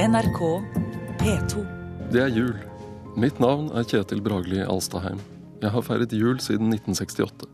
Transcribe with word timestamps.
NRK 0.00 0.38
P2. 1.18 1.66
Det 2.12 2.20
er 2.22 2.30
jul. 2.32 2.54
Mitt 3.20 3.36
navn 3.42 3.66
er 3.76 3.84
Kjetil 3.84 4.22
Bragli 4.24 4.62
Alstaheim. 4.64 5.18
Jeg 5.60 5.74
har 5.74 5.84
feiret 5.84 6.14
jul 6.16 6.40
siden 6.40 6.72
1968. 6.72 7.44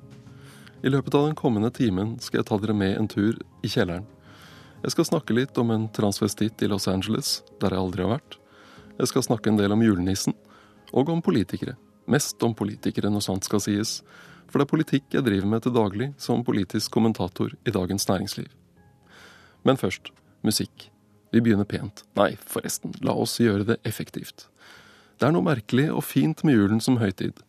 I 0.87 0.93
løpet 0.95 1.17
av 1.19 1.27
den 1.27 1.35
kommende 1.35 1.73
timen 1.75 2.13
skal 2.23 2.39
jeg 2.45 2.47
ta 2.47 2.61
dere 2.63 2.79
med 2.79 2.95
en 3.01 3.11
tur 3.11 3.35
i 3.67 3.73
kjelleren. 3.73 4.07
Jeg 4.85 4.95
skal 4.95 5.09
snakke 5.11 5.35
litt 5.35 5.59
om 5.59 5.75
en 5.75 5.91
transvestitt 5.91 6.63
i 6.63 6.71
Los 6.71 6.87
Angeles, 6.87 7.41
der 7.59 7.75
jeg 7.75 7.83
aldri 7.83 8.07
har 8.07 8.15
vært. 8.15 8.39
Jeg 8.95 9.11
skal 9.11 9.27
snakke 9.27 9.51
en 9.51 9.59
del 9.59 9.75
om 9.75 9.83
julenissen, 9.83 10.39
og 10.95 11.11
om 11.11 11.27
politikere. 11.27 11.75
Mest 12.07 12.39
om 12.47 12.55
politikere 12.55 13.11
når 13.11 13.27
sant 13.27 13.49
skal 13.49 13.65
sies, 13.65 14.05
for 14.47 14.63
det 14.63 14.69
er 14.69 14.77
politikk 14.77 15.17
jeg 15.19 15.27
driver 15.27 15.51
med 15.51 15.67
til 15.67 15.75
daglig 15.75 16.13
som 16.15 16.47
politisk 16.47 16.95
kommentator 16.95 17.59
i 17.67 17.75
Dagens 17.75 18.07
Næringsliv. 18.07 18.53
Men 19.67 19.83
først 19.83 20.15
musikk. 20.47 20.93
Vi 21.31 21.41
begynner 21.41 21.69
pent. 21.69 22.05
Nei, 22.17 22.35
forresten, 22.47 22.95
la 23.05 23.15
oss 23.17 23.39
gjøre 23.41 23.67
det 23.73 23.81
effektivt. 23.89 24.47
Det 25.19 25.29
er 25.29 25.35
noe 25.35 25.47
merkelig 25.47 25.89
og 25.93 26.05
fint 26.05 26.45
med 26.45 26.57
julen 26.57 26.83
som 26.85 26.99
høytid. 27.01 27.41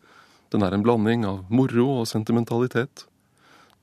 Den 0.52 0.64
er 0.64 0.72
en 0.72 0.84
blanding 0.84 1.26
av 1.28 1.44
moro 1.52 1.86
og 2.00 2.08
sentimentalitet. 2.08 3.04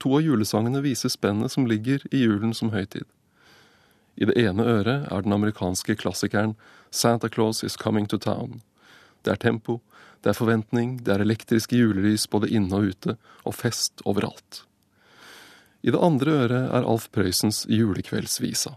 To 0.02 0.16
av 0.18 0.24
julesangene 0.26 0.82
viser 0.84 1.12
spennet 1.12 1.54
som 1.54 1.68
ligger 1.70 2.02
i 2.10 2.24
julen 2.24 2.52
som 2.54 2.72
høytid. 2.74 3.06
I 4.16 4.28
det 4.28 4.36
ene 4.40 4.64
øret 4.64 5.06
er 5.12 5.24
den 5.24 5.34
amerikanske 5.36 5.96
klassikeren 6.00 6.56
Santa 6.90 7.28
Claus 7.28 7.62
Is 7.64 7.76
Coming 7.76 8.08
to 8.08 8.18
Town. 8.18 8.62
Det 9.22 9.34
er 9.34 9.42
tempo, 9.42 9.80
det 10.24 10.32
er 10.32 10.38
forventning, 10.38 10.96
det 11.04 11.12
er 11.14 11.22
elektriske 11.22 11.76
julelys 11.76 12.26
både 12.30 12.48
inne 12.50 12.78
og 12.78 12.94
ute, 12.94 13.16
og 13.44 13.54
fest 13.54 14.02
overalt. 14.04 14.64
I 15.86 15.92
det 15.94 16.02
andre 16.02 16.32
øret 16.46 16.72
er 16.74 16.88
Alf 16.88 17.10
Prøysens 17.14 17.64
julekveldsvisa. 17.70 18.74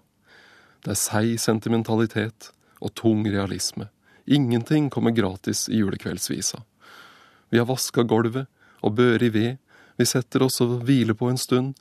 Det 0.83 0.93
er 0.93 0.99
seig 0.99 1.39
sentimentalitet 1.41 2.51
og 2.79 2.93
tung 2.95 3.25
realisme. 3.27 3.89
Ingenting 4.25 4.89
kommer 4.93 5.11
gratis 5.11 5.67
i 5.69 5.81
julekveldsvisa. 5.81 6.61
Vi 7.49 7.57
har 7.57 7.67
vaska 7.67 8.03
gulvet 8.03 8.47
og 8.85 8.95
bør 8.95 9.23
i 9.25 9.31
ved, 9.33 9.57
vi 9.99 10.05
setter 10.07 10.45
oss 10.45 10.61
og 10.63 10.77
hviler 10.87 11.17
på 11.17 11.27
en 11.27 11.39
stund, 11.39 11.73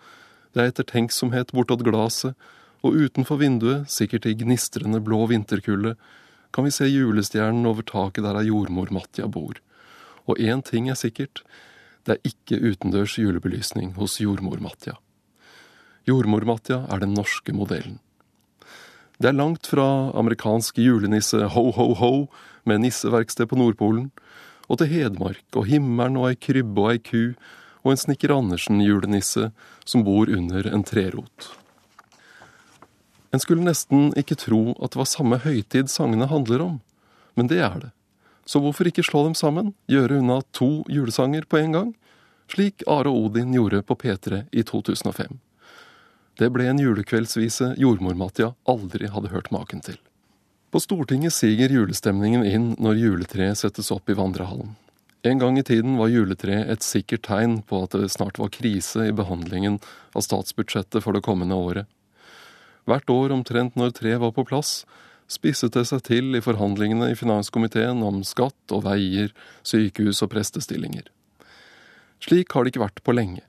det 0.53 0.63
er 0.63 0.73
ettertenksomhet 0.73 1.53
bortåt 1.55 1.85
glaset, 1.87 2.35
og 2.83 2.97
utenfor 2.97 3.39
vinduet, 3.39 3.91
sikkert 3.91 4.27
i 4.27 4.35
gnistrende 4.39 5.01
blå 5.05 5.27
vinterkulde, 5.31 5.95
kan 6.55 6.65
vi 6.65 6.73
se 6.75 6.89
julestjernen 6.89 7.67
over 7.69 7.85
taket 7.87 8.25
der 8.25 8.39
ei 8.41 8.49
jordmor 8.49 8.91
Matja 8.95 9.29
bor. 9.29 9.61
Og 10.27 10.41
én 10.41 10.63
ting 10.65 10.89
er 10.89 10.99
sikkert, 10.99 11.45
det 12.07 12.17
er 12.17 12.31
ikke 12.31 12.59
utendørs 12.65 13.19
julebelysning 13.21 13.93
hos 13.99 14.19
jordmor 14.23 14.63
Matja. 14.65 14.97
Jordmor 16.09 16.47
Matja 16.49 16.87
er 16.89 17.05
den 17.05 17.15
norske 17.15 17.53
modellen. 17.53 18.01
Det 19.19 19.33
er 19.33 19.35
langt 19.35 19.67
fra 19.67 20.13
amerikansk 20.15 20.77
julenisse 20.79 21.49
ho-ho-ho 21.51 22.29
med 22.71 22.85
nisseverksted 22.85 23.49
på 23.51 23.57
Nordpolen, 23.59 24.13
og 24.71 24.79
til 24.79 24.93
Hedmark 24.93 25.57
og 25.59 25.67
himmelen 25.67 26.21
og 26.21 26.29
ei 26.29 26.37
krybbe 26.39 26.85
og 26.85 26.93
ei 26.93 27.01
ku 27.03 27.23
og 27.83 27.91
en 27.91 27.99
Snekker 27.99 28.31
Andersen-julenisse 28.37 29.49
som 29.83 30.05
bor 30.07 30.31
under 30.31 30.69
en 30.71 30.85
trerot. 30.87 31.49
En 33.35 33.43
skulle 33.43 33.67
nesten 33.67 34.13
ikke 34.15 34.39
tro 34.39 34.77
at 34.79 34.95
det 34.95 35.01
var 35.03 35.11
samme 35.11 35.41
høytid 35.43 35.91
sangene 35.91 36.31
handler 36.31 36.63
om, 36.69 36.79
men 37.35 37.51
det 37.51 37.59
er 37.65 37.79
det. 37.89 37.91
Så 38.47 38.63
hvorfor 38.63 38.87
ikke 38.87 39.05
slå 39.05 39.25
dem 39.27 39.35
sammen, 39.35 39.75
gjøre 39.91 40.23
unna 40.23 40.39
to 40.55 40.87
julesanger 40.89 41.43
på 41.51 41.59
en 41.59 41.75
gang, 41.75 41.91
slik 42.49 42.87
Are 42.87 43.11
Odin 43.11 43.51
gjorde 43.53 43.83
på 43.83 43.99
P3 43.99 44.47
i 44.53 44.63
2005. 44.63 45.41
Det 46.39 46.53
ble 46.55 46.69
en 46.71 46.79
julekveldsvise 46.79 47.73
jordmor-Matja 47.83 48.53
aldri 48.71 49.09
hadde 49.11 49.33
hørt 49.33 49.51
maken 49.51 49.81
til. 49.83 49.97
På 50.71 50.79
Stortinget 50.79 51.35
siger 51.35 51.73
julestemningen 51.73 52.45
inn 52.47 52.69
når 52.79 53.01
juletreet 53.01 53.59
settes 53.59 53.91
opp 53.91 54.11
i 54.13 54.15
vandrehallen. 54.15 54.77
En 55.27 55.41
gang 55.43 55.59
i 55.59 55.65
tiden 55.67 55.97
var 55.99 56.13
juletreet 56.13 56.71
et 56.71 56.87
sikkert 56.87 57.25
tegn 57.27 57.59
på 57.67 57.81
at 57.83 57.97
det 57.99 58.13
snart 58.15 58.39
var 58.39 58.53
krise 58.55 59.09
i 59.09 59.17
behandlingen 59.17 59.81
av 60.15 60.23
statsbudsjettet 60.23 61.03
for 61.03 61.17
det 61.17 61.25
kommende 61.27 61.59
året. 61.59 61.91
Hvert 62.87 63.11
år 63.11 63.35
omtrent 63.35 63.75
når 63.75 63.97
treet 63.99 64.23
var 64.23 64.31
på 64.37 64.47
plass, 64.47 64.85
spisset 65.27 65.75
det 65.75 65.89
seg 65.91 66.07
til 66.07 66.39
i 66.39 66.45
forhandlingene 66.45 67.11
i 67.11 67.19
finanskomiteen 67.19 68.05
om 68.07 68.23
skatt 68.23 68.77
og 68.77 68.87
veier, 68.87 69.35
sykehus 69.67 70.23
og 70.23 70.31
prestestillinger. 70.37 71.11
Slik 72.23 72.55
har 72.55 72.63
det 72.63 72.77
ikke 72.77 72.87
vært 72.87 73.03
på 73.03 73.19
lenge. 73.19 73.48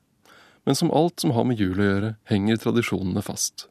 Men 0.69 0.75
som 0.75 0.91
alt 0.91 1.19
som 1.19 1.31
har 1.33 1.47
med 1.49 1.57
jul 1.57 1.79
å 1.81 1.85
gjøre, 1.87 2.09
henger 2.29 2.59
tradisjonene 2.61 3.23
fast. 3.25 3.63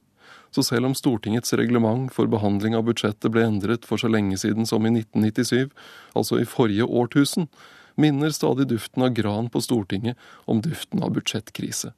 Så 0.50 0.64
selv 0.66 0.88
om 0.88 0.96
Stortingets 0.98 1.54
reglement 1.54 2.08
for 2.10 2.26
behandling 2.26 2.74
av 2.74 2.88
budsjettet 2.88 3.30
ble 3.30 3.44
endret 3.46 3.86
for 3.86 4.02
så 4.02 4.10
lenge 4.10 4.34
siden 4.42 4.66
som 4.66 4.82
i 4.82 4.90
1997, 4.90 5.70
altså 6.18 6.40
i 6.42 6.48
forrige 6.56 6.88
årtusen, 6.90 7.46
minner 7.94 8.34
stadig 8.34 8.66
duften 8.74 9.06
av 9.06 9.14
gran 9.14 9.46
på 9.46 9.62
Stortinget 9.62 10.18
om 10.50 10.58
duften 10.64 11.06
av 11.06 11.14
budsjettkrise. 11.14 11.92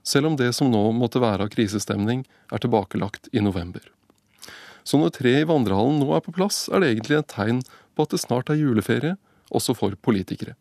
Selv 0.00 0.32
om 0.32 0.40
det 0.40 0.48
som 0.56 0.72
nå 0.72 0.80
måtte 0.96 1.20
være 1.20 1.44
av 1.44 1.52
krisestemning, 1.52 2.24
er 2.48 2.64
tilbakelagt 2.64 3.28
i 3.36 3.44
november. 3.44 3.84
Så 4.80 4.96
når 4.96 5.12
treet 5.20 5.44
i 5.44 5.52
vandrehallen 5.52 6.00
nå 6.00 6.08
er 6.16 6.24
på 6.24 6.32
plass, 6.40 6.70
er 6.72 6.80
det 6.80 6.94
egentlig 6.94 7.20
et 7.20 7.32
tegn 7.36 7.60
på 7.92 8.08
at 8.08 8.16
det 8.16 8.24
snart 8.24 8.48
er 8.48 8.64
juleferie, 8.64 9.18
også 9.52 9.76
for 9.76 10.00
politikere. 10.00 10.56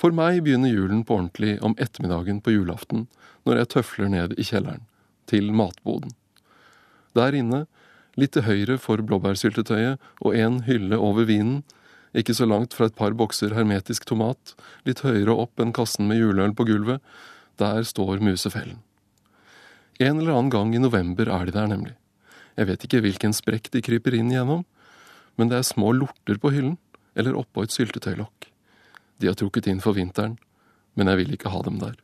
For 0.00 0.14
meg 0.16 0.40
begynner 0.46 0.72
julen 0.72 1.02
på 1.04 1.18
ordentlig 1.18 1.58
om 1.66 1.74
ettermiddagen 1.76 2.40
på 2.40 2.54
julaften, 2.54 3.04
når 3.44 3.60
jeg 3.60 3.70
tøfler 3.74 4.08
ned 4.08 4.32
i 4.40 4.46
kjelleren, 4.48 4.86
til 5.28 5.52
matboden. 5.52 6.14
Der 7.18 7.36
inne, 7.36 7.66
litt 8.16 8.32
til 8.32 8.46
høyre 8.46 8.78
for 8.80 9.02
blåbærsyltetøyet 9.04 10.00
og 10.24 10.36
en 10.38 10.62
hylle 10.64 10.96
over 10.96 11.28
vinen, 11.28 11.60
ikke 12.16 12.34
så 12.34 12.48
langt 12.48 12.74
fra 12.74 12.88
et 12.88 12.96
par 12.96 13.14
bokser 13.14 13.52
hermetisk 13.54 14.08
tomat, 14.08 14.54
litt 14.88 15.04
høyere 15.04 15.36
opp 15.44 15.60
enn 15.62 15.74
kassen 15.76 16.08
med 16.08 16.18
juleøl 16.18 16.56
på 16.56 16.66
gulvet, 16.70 17.04
der 17.60 17.84
står 17.86 18.24
musefellen. 18.24 18.80
En 20.00 20.16
eller 20.16 20.32
annen 20.32 20.50
gang 20.50 20.72
i 20.74 20.80
november 20.80 21.28
er 21.28 21.44
de 21.46 21.54
der, 21.54 21.68
nemlig. 21.68 21.94
Jeg 22.56 22.70
vet 22.70 22.86
ikke 22.86 23.02
hvilken 23.04 23.36
sprekk 23.36 23.68
de 23.74 23.84
kryper 23.84 24.16
inn 24.16 24.32
igjennom, 24.32 24.64
men 25.36 25.52
det 25.52 25.60
er 25.60 25.68
små 25.68 25.92
lorter 25.92 26.40
på 26.40 26.54
hyllen, 26.56 26.78
eller 27.14 27.36
oppå 27.36 27.66
et 27.66 27.74
syltetøylokk. 27.74 28.49
De 29.20 29.28
har 29.28 29.36
trukket 29.36 29.68
inn 29.68 29.82
for 29.84 29.96
vinteren, 29.96 30.38
men 30.96 31.10
jeg 31.10 31.20
vil 31.20 31.34
ikke 31.36 31.52
ha 31.52 31.60
dem 31.66 31.78
der. 31.80 31.96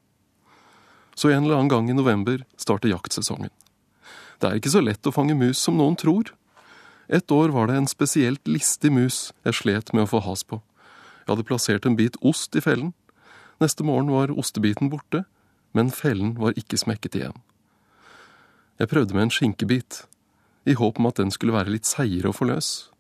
Så 1.17 1.33
en 1.33 1.47
eller 1.47 1.57
annen 1.57 1.73
gang 1.73 1.89
i 1.91 1.97
november 1.97 2.43
starter 2.61 2.93
jaktsesongen. 2.93 3.53
Det 4.37 4.49
er 4.49 4.59
ikke 4.61 4.73
så 4.75 4.83
lett 4.85 5.09
å 5.09 5.15
fange 5.17 5.37
mus 5.37 5.59
som 5.65 5.79
noen 5.81 5.97
tror. 5.97 6.35
Et 7.09 7.33
år 7.33 7.55
var 7.55 7.71
det 7.71 7.79
en 7.81 7.89
spesielt 7.89 8.45
listig 8.51 8.93
mus 8.93 9.31
jeg 9.47 9.57
slet 9.63 9.95
med 9.97 10.05
å 10.05 10.11
få 10.11 10.21
has 10.27 10.45
på. 10.45 10.61
Jeg 11.25 11.33
hadde 11.33 11.49
plassert 11.49 11.89
en 11.89 11.97
bit 11.97 12.19
ost 12.21 12.55
i 12.59 12.63
fellen. 12.63 12.93
Neste 13.63 13.87
morgen 13.87 14.13
var 14.13 14.35
ostebiten 14.37 14.93
borte, 14.93 15.25
men 15.73 15.89
fellen 15.91 16.35
var 16.37 16.59
ikke 16.61 16.79
smekket 16.79 17.17
igjen. 17.17 17.41
Jeg 18.77 18.93
prøvde 18.93 19.17
med 19.17 19.27
en 19.27 19.33
skinkebit, 19.33 20.05
i 20.69 20.75
håp 20.77 20.99
om 21.01 21.09
at 21.09 21.17
den 21.17 21.33
skulle 21.33 21.55
være 21.55 21.73
litt 21.73 21.89
seigere 21.89 22.29
å 22.29 22.37
få 22.37 22.51
løs. 22.51 22.91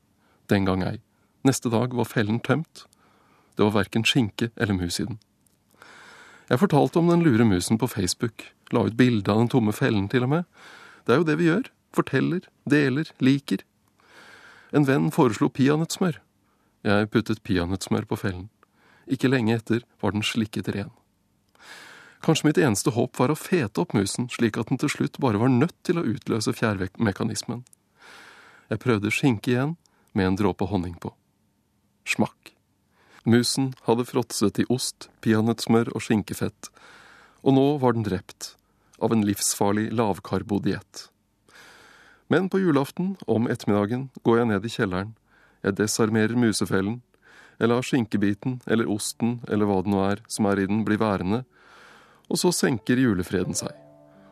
Den 0.48 0.64
gang 0.64 0.84
ei. 0.86 1.00
Neste 1.44 1.68
dag 1.68 1.92
var 1.92 2.08
fellen 2.08 2.40
tømt, 2.40 2.86
det 3.56 3.64
var 3.64 3.74
verken 3.80 4.04
skinke 4.04 4.50
eller 4.56 4.76
mus 4.76 5.00
i 5.00 5.06
den. 5.08 5.18
Jeg 6.46 6.60
fortalte 6.62 7.00
om 7.00 7.08
den 7.10 7.24
lure 7.26 7.44
musen 7.44 7.78
på 7.78 7.88
Facebook, 7.90 8.44
la 8.70 8.84
ut 8.86 8.96
bilde 8.98 9.32
av 9.32 9.40
den 9.40 9.50
tomme 9.50 9.74
fellen 9.74 10.06
til 10.08 10.26
og 10.26 10.30
med. 10.30 10.44
Det 11.06 11.14
er 11.14 11.22
jo 11.22 11.26
det 11.26 11.38
vi 11.40 11.48
gjør. 11.48 11.70
Forteller, 11.96 12.44
deler, 12.68 13.10
liker. 13.18 13.64
En 14.72 14.86
venn 14.86 15.10
foreslo 15.14 15.48
peanøttsmør. 15.48 16.20
Jeg 16.86 17.10
puttet 17.10 17.42
peanøttsmør 17.42 18.06
på 18.06 18.18
fellen. 18.20 18.48
Ikke 19.10 19.30
lenge 19.30 19.56
etter 19.56 19.82
var 20.02 20.14
den 20.14 20.26
slikket 20.26 20.70
ren. 20.74 20.92
Kanskje 22.26 22.48
mitt 22.48 22.58
eneste 22.58 22.90
håp 22.94 23.18
var 23.20 23.30
å 23.30 23.38
fete 23.38 23.82
opp 23.82 23.94
musen, 23.94 24.26
slik 24.32 24.58
at 24.58 24.70
den 24.70 24.80
til 24.82 24.90
slutt 24.90 25.20
bare 25.22 25.38
var 25.38 25.52
nødt 25.52 25.76
til 25.86 26.00
å 26.00 26.06
utløse 26.06 26.54
fjærmekanismen. 26.58 27.62
Jeg 28.70 28.82
prøvde 28.82 29.14
skinke 29.14 29.52
igjen, 29.52 29.76
med 30.16 30.30
en 30.32 30.38
dråpe 30.40 30.66
honning 30.66 30.96
på. 30.98 31.12
Smakk. 32.08 32.55
Musen 33.26 33.72
hadde 33.82 34.04
fråtset 34.06 34.60
i 34.62 34.64
ost, 34.70 35.08
peanøttsmør 35.18 35.88
og 35.96 36.04
skinkefett, 36.06 36.68
og 37.42 37.56
nå 37.56 37.64
var 37.82 37.96
den 37.96 38.06
drept 38.06 38.52
av 39.02 39.10
en 39.10 39.24
livsfarlig 39.26 39.88
lavkarbodiett. 39.98 41.08
Men 42.30 42.46
på 42.46 42.60
julaften, 42.62 43.16
om 43.26 43.50
ettermiddagen, 43.50 44.08
går 44.22 44.38
jeg 44.38 44.50
ned 44.52 44.64
i 44.70 44.72
kjelleren, 44.76 45.12
jeg 45.66 45.78
desarmerer 45.82 46.38
musefellen, 46.38 47.00
jeg 47.58 47.72
lar 47.72 47.82
skinkebiten 47.82 48.60
eller 48.70 48.94
osten 48.94 49.40
eller 49.50 49.66
hva 49.66 49.82
det 49.82 49.90
nå 49.90 50.06
er 50.06 50.22
som 50.30 50.46
er 50.46 50.62
i 50.62 50.70
den, 50.70 50.84
bli 50.86 50.98
værende, 51.00 51.42
og 52.30 52.38
så 52.38 52.54
senker 52.54 53.02
julefreden 53.02 53.58
seg, 53.58 53.74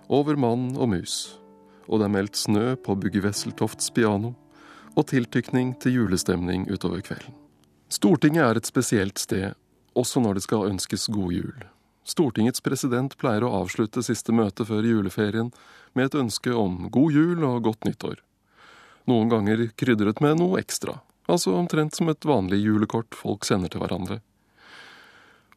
over 0.06 0.38
mann 0.38 0.76
og 0.78 0.92
mus, 0.94 1.34
og 1.90 1.98
det 1.98 2.12
er 2.12 2.18
meldt 2.20 2.38
snø 2.38 2.76
på 2.78 2.94
Bugge 2.94 3.26
Wesseltofts 3.26 3.90
piano, 3.90 4.36
og 4.94 5.08
tiltykning 5.10 5.74
til 5.82 5.98
julestemning 5.98 6.70
utover 6.70 7.02
kvelden. 7.02 7.43
Stortinget 7.94 8.42
er 8.42 8.58
et 8.58 8.66
spesielt 8.66 9.20
sted, 9.22 9.52
også 9.94 10.18
når 10.18 10.38
det 10.38 10.44
skal 10.48 10.66
ønskes 10.66 11.06
god 11.14 11.30
jul. 11.30 11.64
Stortingets 12.04 12.62
president 12.64 13.12
pleier 13.20 13.44
å 13.46 13.52
avslutte 13.60 14.02
siste 14.02 14.34
møte 14.34 14.66
før 14.66 14.82
juleferien 14.88 15.52
med 15.94 16.08
et 16.08 16.16
ønske 16.24 16.50
om 16.58 16.88
god 16.90 17.14
jul 17.14 17.44
og 17.46 17.62
godt 17.68 17.86
nyttår. 17.86 18.16
noen 19.06 19.28
ganger 19.28 19.66
krydret 19.76 20.20
med 20.24 20.38
noe 20.40 20.58
ekstra, 20.62 20.94
altså 21.28 21.52
omtrent 21.54 21.94
som 21.94 22.08
et 22.08 22.24
vanlig 22.24 22.62
julekort 22.64 23.14
folk 23.14 23.44
sender 23.44 23.68
til 23.68 23.84
hverandre. 23.84 24.18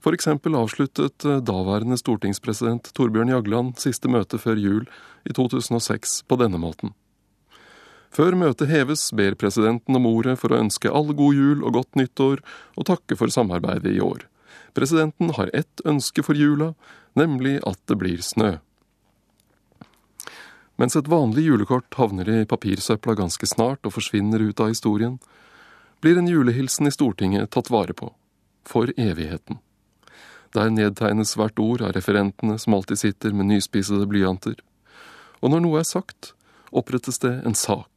For 0.04 0.13
eksempel 0.13 0.60
avsluttet 0.60 1.24
daværende 1.48 1.98
stortingspresident 1.98 2.92
Torbjørn 2.94 3.31
Jagland 3.31 3.80
siste 3.80 4.12
møte 4.12 4.38
før 4.38 4.60
jul 4.60 4.84
i 5.25 5.34
2006 5.34 6.22
på 6.28 6.38
denne 6.44 6.60
måten. 6.60 6.94
Før 8.13 8.38
møtet 8.39 8.71
heves, 8.71 9.09
ber 9.13 9.36
presidenten 9.38 9.95
om 9.98 10.07
ordet 10.09 10.38
for 10.42 10.54
å 10.54 10.62
ønske 10.62 10.92
alle 10.92 11.15
god 11.18 11.38
jul 11.38 11.63
og 11.63 11.75
godt 11.77 12.00
nyttår 12.00 12.42
og 12.75 12.88
takke 12.89 13.18
for 13.19 13.33
samarbeidet 13.33 13.94
i 13.98 14.01
år. 14.04 14.25
Presidenten 14.77 15.33
har 15.38 15.51
ett 15.54 15.81
ønske 15.86 16.24
for 16.25 16.38
jula, 16.38 16.74
nemlig 17.18 17.57
at 17.65 17.80
det 17.89 17.98
blir 17.98 18.21
snø. 18.21 18.57
Mens 20.77 20.95
et 20.95 21.09
vanlig 21.09 21.48
julekort 21.48 21.98
havner 21.98 22.30
i 22.30 22.45
papirsøpla 22.45 23.15
ganske 23.18 23.50
snart 23.50 23.88
og 23.89 23.95
forsvinner 23.95 24.44
ut 24.45 24.62
av 24.62 24.69
historien, 24.69 25.18
blir 26.06 26.19
en 26.19 26.30
julehilsen 26.30 26.86
i 26.86 26.94
Stortinget 26.94 27.50
tatt 27.51 27.71
vare 27.74 27.95
på. 27.98 28.12
For 28.68 28.92
evigheten. 28.94 29.57
Der 30.53 30.69
nedtegnes 30.69 31.33
hvert 31.39 31.57
ord 31.60 31.81
av 31.81 31.95
referentene 31.98 32.60
som 32.62 32.75
alltid 32.77 33.01
sitter 33.01 33.33
med 33.33 33.50
nyspissede 33.50 34.06
blyanter. 34.10 34.60
Og 35.42 35.53
når 35.53 35.65
noe 35.65 35.81
er 35.81 35.89
sagt, 35.89 36.36
opprettes 36.69 37.18
det 37.24 37.39
en 37.48 37.57
sak. 37.57 37.97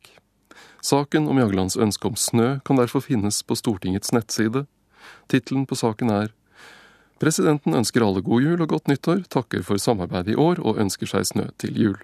Saken 0.81 1.29
om 1.29 1.39
Jaglands 1.39 1.77
ønske 1.77 2.09
om 2.09 2.17
snø 2.17 2.59
kan 2.65 2.79
derfor 2.81 3.05
finnes 3.05 3.43
på 3.45 3.57
Stortingets 3.59 4.15
nettside. 4.17 4.65
Tittelen 5.29 5.67
på 5.69 5.77
saken 5.77 6.13
er 6.13 6.31
Presidenten 7.21 7.77
ønsker 7.77 8.01
alle 8.01 8.23
god 8.25 8.41
jul 8.41 8.63
og 8.65 8.71
godt 8.73 8.89
nyttår, 8.89 9.27
takker 9.29 9.61
for 9.61 9.77
samarbeidet 9.77 10.33
i 10.33 10.39
år 10.41 10.63
og 10.65 10.81
ønsker 10.81 11.11
seg 11.11 11.27
snø 11.29 11.51
til 11.61 11.77
jul. 11.77 11.99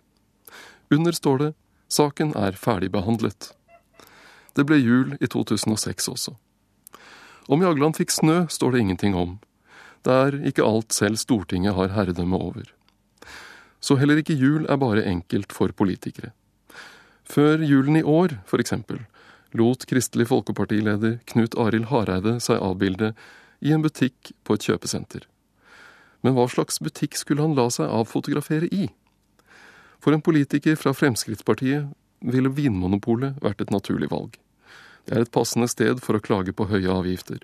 Under 0.92 1.16
står 1.16 1.38
det 1.40 1.52
Saken 1.88 2.34
er 2.36 2.58
ferdigbehandlet. 2.58 3.54
Det 4.52 4.66
ble 4.68 4.76
jul 4.76 5.16
i 5.20 5.28
2006 5.30 6.10
også. 6.12 6.34
Om 7.48 7.62
Jagland 7.62 7.96
fikk 7.96 8.12
snø, 8.12 8.44
står 8.50 8.74
det 8.74 8.80
ingenting 8.84 9.14
om, 9.16 9.38
det 10.04 10.14
er 10.14 10.36
ikke 10.50 10.66
alt 10.66 10.92
selv 10.92 11.16
Stortinget 11.18 11.74
har 11.74 11.94
herredømme 11.94 12.36
over. 12.36 12.66
Så 13.80 13.96
heller 13.96 14.20
ikke 14.20 14.36
jul 14.36 14.66
er 14.68 14.78
bare 14.78 15.06
enkelt 15.06 15.54
for 15.54 15.72
politikere. 15.72 16.32
Før 17.26 17.58
julen 17.58 17.98
i 17.98 18.04
år, 18.06 18.38
eksempel, 18.54 19.00
lot 19.56 19.86
Kristelig 19.90 20.28
Folkepartileder 20.30 21.18
Knut 21.32 21.56
Arild 21.58 21.88
Hareide 21.90 22.36
seg 22.42 22.62
avbilde 22.62 23.12
i 23.60 23.72
en 23.74 23.82
butikk 23.82 24.30
på 24.46 24.54
et 24.54 24.66
kjøpesenter. 24.68 25.26
Men 26.22 26.36
hva 26.36 26.46
slags 26.50 26.78
butikk 26.82 27.18
skulle 27.18 27.42
han 27.42 27.56
la 27.58 27.66
seg 27.72 27.90
avfotografere 27.90 28.70
i? 28.70 28.88
For 30.02 30.14
en 30.14 30.22
politiker 30.22 30.78
fra 30.78 30.94
Fremskrittspartiet 30.94 31.90
ville 32.22 32.52
Vinmonopolet 32.52 33.40
vært 33.42 33.62
et 33.64 33.74
naturlig 33.74 34.10
valg. 34.12 34.38
Det 35.06 35.16
er 35.16 35.26
et 35.26 35.34
passende 35.34 35.68
sted 35.70 36.02
for 36.02 36.18
å 36.18 36.22
klage 36.22 36.54
på 36.54 36.68
høye 36.70 36.90
avgifter. 36.90 37.42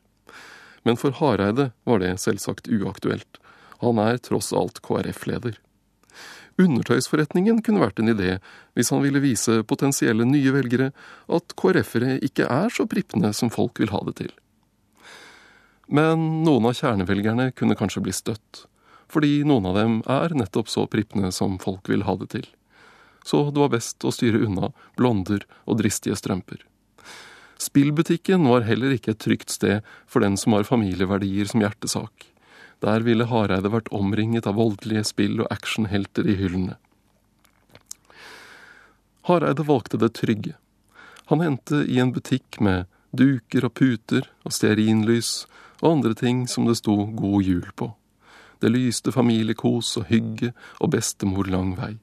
Men 0.87 0.99
for 0.99 1.15
Hareide 1.19 1.71
var 1.87 2.03
det 2.03 2.17
selvsagt 2.23 2.71
uaktuelt. 2.71 3.39
Han 3.83 3.99
er 4.03 4.19
tross 4.23 4.53
alt 4.55 4.81
KrF-leder. 4.83 5.59
Undertøysforretningen 6.61 7.63
kunne 7.65 7.83
vært 7.83 8.01
en 8.03 8.13
idé 8.13 8.37
hvis 8.77 8.93
han 8.93 9.03
ville 9.05 9.23
vise 9.25 9.63
potensielle 9.69 10.27
nye 10.29 10.53
velgere 10.55 10.91
at 11.33 11.55
KrF-ere 11.59 12.19
ikke 12.25 12.49
er 12.49 12.73
så 12.73 12.87
prippende 12.89 13.33
som 13.37 13.53
folk 13.53 13.81
vil 13.81 13.93
ha 13.95 14.03
det 14.09 14.17
til. 14.21 14.33
Men 15.93 16.45
noen 16.47 16.69
av 16.69 16.77
kjernevelgerne 16.79 17.51
kunne 17.57 17.77
kanskje 17.77 18.05
bli 18.05 18.15
støtt, 18.17 18.65
fordi 19.13 19.43
noen 19.49 19.69
av 19.69 19.77
dem 19.77 20.01
er 20.09 20.35
nettopp 20.37 20.71
så 20.73 20.87
prippende 20.89 21.33
som 21.37 21.59
folk 21.61 21.89
vil 21.93 22.05
ha 22.09 22.17
det 22.21 22.31
til. 22.37 22.47
Så 23.25 23.45
det 23.51 23.61
var 23.61 23.73
best 23.75 24.05
å 24.05 24.13
styre 24.15 24.41
unna 24.47 24.73
blonder 24.99 25.45
og 25.67 25.79
dristige 25.83 26.17
strømper. 26.19 26.65
Spillbutikken 27.63 28.49
var 28.51 28.65
heller 28.67 28.95
ikke 28.97 29.13
et 29.15 29.23
trygt 29.23 29.53
sted 29.55 29.87
for 30.11 30.25
den 30.25 30.39
som 30.41 30.57
har 30.57 30.67
familieverdier 30.67 31.47
som 31.51 31.63
hjertesak. 31.63 32.32
Der 32.83 33.05
ville 33.07 33.29
Hareide 33.31 33.71
vært 33.71 33.93
omringet 33.95 34.49
av 34.51 34.59
voldelige 34.59 35.05
spill 35.07 35.45
og 35.45 35.51
actionhelter 35.55 36.27
i 36.27 36.35
hyllene. 36.39 36.75
Hareide 39.29 39.63
valgte 39.69 40.01
det 40.03 40.15
trygge. 40.19 40.57
Han 41.31 41.41
hendte 41.45 41.85
i 41.87 42.01
en 42.03 42.11
butikk 42.13 42.59
med 42.61 42.91
duker 43.15 43.69
og 43.69 43.77
puter 43.79 44.27
og 44.43 44.55
stearinlys 44.57 45.45
og 45.83 45.91
andre 45.93 46.17
ting 46.19 46.47
som 46.51 46.67
det 46.67 46.81
sto 46.81 46.97
God 47.07 47.47
jul 47.47 47.69
på. 47.79 47.93
Det 48.63 48.71
lyste 48.71 49.15
familiekos 49.15 49.97
og 50.01 50.09
hygge 50.11 50.51
og 50.81 50.91
bestemor 50.95 51.47
lang 51.51 51.77
vei. 51.79 51.97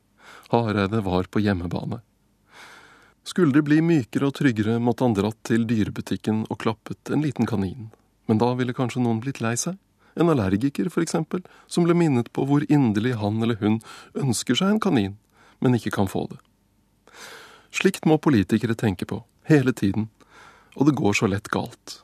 Hareide 0.51 1.03
var 1.03 1.27
på 1.31 1.43
hjemmebane. 1.43 1.99
Skulle 3.27 3.53
det 3.53 3.65
bli 3.67 3.81
mykere 3.83 4.29
og 4.29 4.37
tryggere, 4.39 4.79
måtte 4.79 5.05
han 5.05 5.13
dratt 5.13 5.37
til 5.45 5.67
dyrebutikken 5.69 6.45
og 6.49 6.59
klappet 6.63 7.11
en 7.13 7.21
liten 7.23 7.45
kanin. 7.45 7.91
Men 8.31 8.39
da 8.41 8.53
ville 8.57 8.73
kanskje 8.75 9.03
noen 9.03 9.19
blitt 9.23 9.43
lei 9.43 9.53
seg? 9.59 9.77
En 10.19 10.29
allergiker, 10.29 10.89
for 10.91 11.05
eksempel, 11.05 11.41
som 11.67 11.85
ble 11.87 11.95
minnet 11.95 12.31
på 12.35 12.45
hvor 12.47 12.65
inderlig 12.67 13.15
han 13.21 13.39
eller 13.43 13.59
hun 13.63 13.79
ønsker 14.19 14.57
seg 14.59 14.75
en 14.75 14.83
kanin, 14.83 15.17
men 15.63 15.77
ikke 15.77 15.93
kan 15.95 16.11
få 16.11 16.25
det. 16.31 16.39
Slikt 17.71 18.07
må 18.09 18.17
politikere 18.17 18.75
tenke 18.75 19.07
på, 19.07 19.21
hele 19.47 19.73
tiden, 19.73 20.09
og 20.75 20.89
det 20.89 20.97
går 20.99 21.15
så 21.21 21.29
lett 21.29 21.51
galt. 21.53 22.01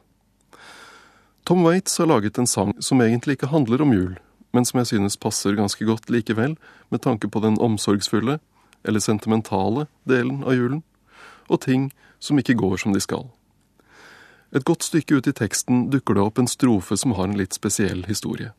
Tom 1.46 1.66
Waits 1.66 1.98
har 2.02 2.10
laget 2.10 2.40
en 2.42 2.50
sang 2.50 2.74
som 2.82 3.02
egentlig 3.04 3.38
ikke 3.38 3.52
handler 3.52 3.84
om 3.84 3.94
jul, 3.94 4.16
men 4.56 4.66
som 4.66 4.80
jeg 4.82 4.94
synes 4.94 5.20
passer 5.20 5.58
ganske 5.58 5.86
godt 5.86 6.10
likevel, 6.10 6.56
med 6.90 7.04
tanke 7.04 7.30
på 7.30 7.42
den 7.44 7.60
omsorgsfulle, 7.62 8.40
eller 8.86 9.02
sentimentale, 9.02 9.88
delen 10.06 10.44
av 10.46 10.56
julen 10.56 10.84
og 11.50 11.62
ting 11.66 11.90
som 12.20 12.40
ikke 12.40 12.58
går 12.58 12.78
som 12.82 12.94
de 12.96 13.02
skal. 13.04 13.28
Et 14.56 14.64
godt 14.64 14.86
stykke 14.88 15.20
ut 15.20 15.28
i 15.28 15.34
teksten 15.36 15.90
dukker 15.92 16.16
det 16.16 16.24
opp 16.24 16.40
en 16.40 16.48
strofe 16.48 16.96
som 16.98 17.16
har 17.18 17.28
en 17.28 17.38
litt 17.38 17.58
spesiell 17.58 18.06
historie. 18.08 18.54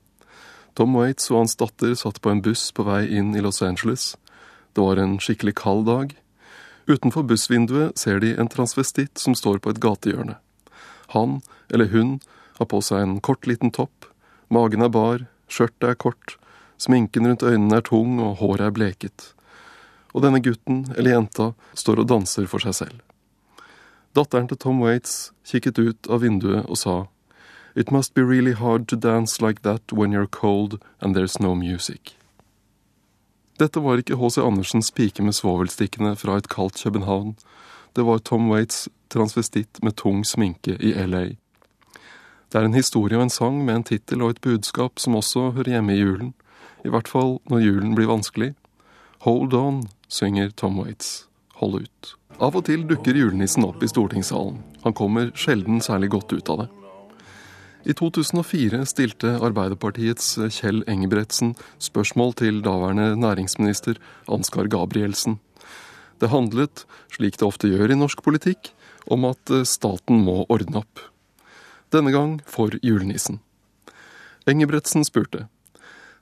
Tom 0.77 0.93
Waits 0.99 1.31
og 1.33 1.39
hans 1.41 1.57
datter 1.57 1.95
satt 1.97 2.21
på 2.21 2.33
en 2.33 2.43
buss 2.45 2.69
på 2.77 2.85
vei 2.85 3.07
inn 3.19 3.33
i 3.33 3.41
Los 3.45 3.63
Angeles. 3.65 4.11
Det 4.77 4.85
var 4.85 5.01
en 5.01 5.17
skikkelig 5.17 5.55
kald 5.57 5.87
dag. 5.89 6.13
Utenfor 6.87 7.25
bussvinduet 7.31 7.97
ser 7.99 8.21
de 8.21 8.35
en 8.37 8.51
transvestitt 8.53 9.17
som 9.19 9.35
står 9.35 9.63
på 9.65 9.73
et 9.73 9.81
gatehjørne. 9.81 10.37
Han, 11.17 11.41
eller 11.73 11.89
hun, 11.95 12.19
har 12.61 12.69
på 12.69 12.83
seg 12.85 13.01
en 13.01 13.17
kort, 13.25 13.49
liten 13.49 13.73
topp. 13.73 14.11
Magen 14.53 14.85
er 14.85 14.93
bar, 14.93 15.25
skjørtet 15.49 15.89
er 15.95 15.99
kort, 15.99 16.37
sminken 16.77 17.25
rundt 17.27 17.47
øynene 17.47 17.81
er 17.81 17.89
tung 17.89 18.21
og 18.21 18.37
håret 18.43 18.69
er 18.69 18.77
bleket 18.77 19.33
og 20.17 20.25
denne 20.25 20.41
gutten, 20.41 20.87
eller 20.97 21.13
jenta, 21.13 21.51
står 21.77 22.01
og 22.01 22.09
danser 22.09 22.49
for 22.49 22.65
seg 22.65 22.75
selv. 22.79 23.03
Datteren 24.17 24.49
til 24.49 24.57
Tom 24.57 24.81
Waits 24.81 25.33
kikket 25.45 25.79
ut 25.79 26.09
av 26.09 26.23
vinduet 26.25 26.65
og 26.65 26.79
sa 26.81 26.97
It 27.77 27.91
must 27.93 28.15
be 28.15 28.25
really 28.25 28.55
hard 28.57 28.89
to 28.89 28.97
dance 28.97 29.43
like 29.45 29.61
that 29.63 29.93
when 29.93 30.13
you're 30.13 30.31
cold 30.31 30.79
and 31.01 31.15
there's 31.15 31.37
no 31.41 31.55
music. 31.55 32.17
Dette 33.59 33.81
var 33.81 34.01
ikke 34.01 34.17
H.C. 34.17 34.41
Andersens 34.41 34.91
pike 34.91 35.23
med 35.23 35.37
svovelstikkene 35.37 36.17
fra 36.17 36.39
et 36.41 36.49
kaldt 36.49 36.81
København. 36.81 37.37
Det 37.97 38.07
var 38.07 38.19
Tom 38.19 38.51
Waits 38.51 38.89
transvestitt 39.13 39.83
med 39.83 39.97
tung 39.97 40.25
sminke 40.25 40.77
i 40.81 40.97
LA. 40.97 41.37
Det 42.53 42.61
er 42.61 42.65
en 42.65 42.75
historie 42.75 43.17
og 43.17 43.29
en 43.29 43.31
sang 43.31 43.65
med 43.65 43.75
en 43.75 43.85
tittel 43.85 44.23
og 44.23 44.31
et 44.31 44.41
budskap 44.41 44.99
som 44.99 45.17
også 45.17 45.51
hører 45.57 45.77
hjemme 45.77 45.93
i 45.93 46.01
julen. 46.01 46.35
I 46.85 46.89
hvert 46.89 47.09
fall 47.09 47.39
når 47.53 47.65
julen 47.69 47.97
blir 47.97 48.09
vanskelig. 48.09 48.55
Hold 49.29 49.53
on, 49.53 49.89
synger 50.09 50.57
Tom 50.57 50.81
Waits. 50.81 51.27
Hold 51.61 51.83
ut. 51.83 52.16
Av 52.37 52.53
og 52.53 52.67
til 52.69 52.83
dukker 52.85 53.17
julenissen 53.17 53.65
opp 53.65 53.81
i 53.81 53.89
stortingssalen. 53.89 54.59
Han 54.83 54.95
kommer 54.97 55.31
sjelden 55.33 55.79
særlig 55.81 56.11
godt 56.13 56.35
ut 56.37 56.51
av 56.53 56.59
det. 56.61 56.67
I 57.89 57.95
2004 57.97 58.83
stilte 58.91 59.33
Arbeiderpartiets 59.47 60.35
Kjell 60.59 60.83
Engebretsen 60.91 61.55
spørsmål 61.81 62.35
til 62.37 62.61
daværende 62.67 63.15
næringsminister 63.23 63.97
Ansgar 64.29 64.69
Gabrielsen. 64.69 65.39
Det 66.21 66.29
handlet, 66.29 66.85
slik 67.09 67.41
det 67.41 67.49
ofte 67.49 67.73
gjør 67.73 67.95
i 67.95 67.99
norsk 68.03 68.21
politikk, 68.27 68.69
om 69.09 69.25
at 69.31 69.57
staten 69.65 70.21
må 70.27 70.43
ordne 70.53 70.85
opp. 70.85 71.07
Denne 71.89 72.13
gang 72.13 72.41
for 72.45 72.77
julenissen. 72.85 73.41
Engebretsen 74.45 75.09
spurte 75.09 75.47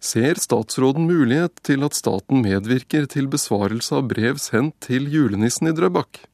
Ser 0.05 0.37
statsråden 0.37 1.07
mulighet 1.09 1.63
til 1.65 1.81
at 1.87 1.97
staten 1.97 2.43
medvirker 2.45 3.07
til 3.09 3.25
besvarelse 3.33 3.95
av 3.97 4.11
brev 4.11 4.37
sendt 4.43 4.77
til 4.85 5.07
julenissen 5.09 5.71
i 5.71 5.73
Drøbak? 5.73 6.27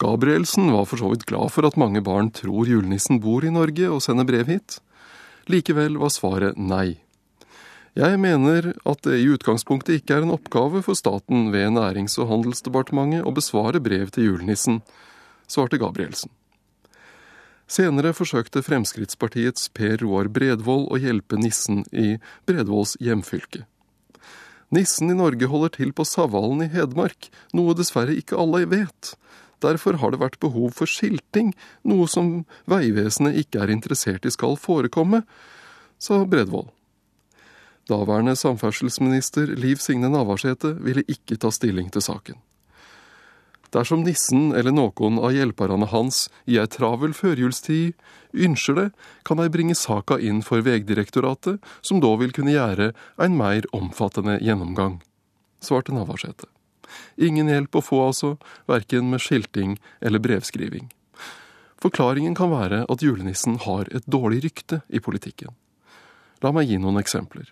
Gabrielsen 0.00 0.72
var 0.72 0.88
for 0.88 1.02
så 1.02 1.10
vidt 1.12 1.26
glad 1.28 1.52
for 1.52 1.68
at 1.68 1.76
mange 1.76 2.00
barn 2.00 2.32
tror 2.32 2.70
julenissen 2.70 3.20
bor 3.20 3.44
i 3.44 3.52
Norge 3.52 3.90
og 3.92 4.00
sender 4.00 4.24
brev 4.24 4.48
hit. 4.48 4.78
Likevel 5.52 6.00
var 6.00 6.14
svaret 6.14 6.56
nei. 6.56 7.02
Jeg 8.00 8.16
mener 8.16 8.72
at 8.88 9.04
det 9.04 9.20
i 9.20 9.28
utgangspunktet 9.28 10.00
ikke 10.00 10.16
er 10.16 10.24
en 10.24 10.32
oppgave 10.32 10.80
for 10.86 10.96
staten 10.96 11.50
ved 11.52 11.74
Nærings- 11.76 12.16
og 12.16 12.32
handelsdepartementet 12.32 13.28
å 13.28 13.36
besvare 13.36 13.82
brev 13.84 14.08
til 14.08 14.30
julenissen, 14.30 14.80
svarte 15.44 15.76
Gabrielsen. 15.76 16.32
Senere 17.72 18.10
forsøkte 18.12 18.60
Fremskrittspartiets 18.66 19.70
Per 19.72 20.02
Roar 20.02 20.28
Bredvold 20.28 20.90
å 20.92 20.98
hjelpe 21.00 21.38
nissen 21.40 21.86
i 21.88 22.18
Bredvolds 22.48 22.98
hjemfylke. 23.00 23.62
Nissen 24.76 25.12
i 25.12 25.16
Norge 25.16 25.48
holder 25.48 25.72
til 25.78 25.94
på 25.96 26.04
Savalen 26.08 26.66
i 26.66 26.68
Hedmark, 26.72 27.30
noe 27.56 27.76
dessverre 27.76 28.16
ikke 28.18 28.36
alle 28.40 28.66
vet. 28.68 29.14
Derfor 29.64 29.96
har 30.02 30.12
det 30.12 30.20
vært 30.20 30.40
behov 30.42 30.76
for 30.76 30.90
skilting, 30.90 31.54
noe 31.88 32.10
som 32.10 32.42
Vegvesenet 32.68 33.40
ikke 33.44 33.64
er 33.64 33.72
interessert 33.72 34.28
i 34.28 34.34
skal 34.34 34.58
forekomme, 34.60 35.22
sa 36.02 36.22
Bredvold. 36.28 36.68
Daværende 37.88 38.36
samferdselsminister 38.36 39.56
Liv 39.56 39.80
Signe 39.80 40.12
Navarsete 40.12 40.76
ville 40.82 41.06
ikke 41.08 41.40
ta 41.40 41.48
stilling 41.54 41.88
til 41.94 42.04
saken. 42.04 42.36
Dersom 43.72 44.02
nissen 44.04 44.50
eller 44.52 44.74
noen 44.74 45.16
av 45.16 45.32
hjelperne 45.32 45.86
hans 45.88 46.26
i 46.44 46.58
ei 46.60 46.68
travel 46.68 47.14
førjulstid 47.16 47.94
ønsker 48.46 48.76
det, 48.76 48.88
kan 49.24 49.40
de 49.40 49.48
bringe 49.52 49.76
saka 49.78 50.18
inn 50.20 50.42
for 50.44 50.60
Vegdirektoratet, 50.64 51.60
som 51.80 52.00
da 52.04 52.10
vil 52.20 52.34
kunne 52.36 52.52
gjøre 52.52 52.90
en 53.16 53.36
mer 53.38 53.64
omfattende 53.72 54.36
gjennomgang, 54.44 54.98
svarte 55.64 55.94
Navarsete. 55.96 56.50
Ingen 57.16 57.48
hjelp 57.48 57.78
å 57.78 57.84
få, 57.84 58.02
altså, 58.10 58.34
verken 58.68 59.08
med 59.08 59.24
skilting 59.24 59.78
eller 60.04 60.20
brevskriving. 60.20 60.90
Forklaringen 61.80 62.36
kan 62.36 62.52
være 62.52 62.84
at 62.92 63.02
julenissen 63.02 63.56
har 63.64 63.88
et 63.90 64.04
dårlig 64.06 64.42
rykte 64.44 64.82
i 64.92 65.00
politikken. 65.00 65.56
La 66.44 66.52
meg 66.52 66.68
gi 66.68 66.76
noen 66.78 67.00
eksempler. 67.00 67.48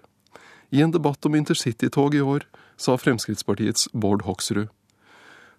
I 0.70 0.84
en 0.84 0.92
debatt 0.92 1.24
om 1.26 1.34
intercitytog 1.34 2.14
i 2.14 2.20
år 2.22 2.44
sa 2.78 2.98
Fremskrittspartiets 3.00 3.88
Bård 3.96 4.26
Hoksrud 4.28 4.68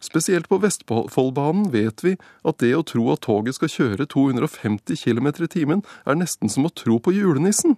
Spesielt 0.02 0.50
på 0.50 0.58
Vestfoldbanen 0.58 1.70
vet 1.72 2.02
vi 2.04 2.16
at 2.42 2.58
det 2.64 2.72
å 2.74 2.82
tro 2.82 3.06
at 3.14 3.22
toget 3.28 3.60
skal 3.60 3.70
kjøre 3.70 4.08
250 4.10 4.98
km 4.98 5.28
i 5.46 5.50
timen, 5.54 5.84
er 6.10 6.18
nesten 6.18 6.50
som 6.50 6.66
å 6.66 6.74
tro 6.74 6.98
på 6.98 7.14
julenissen. 7.14 7.78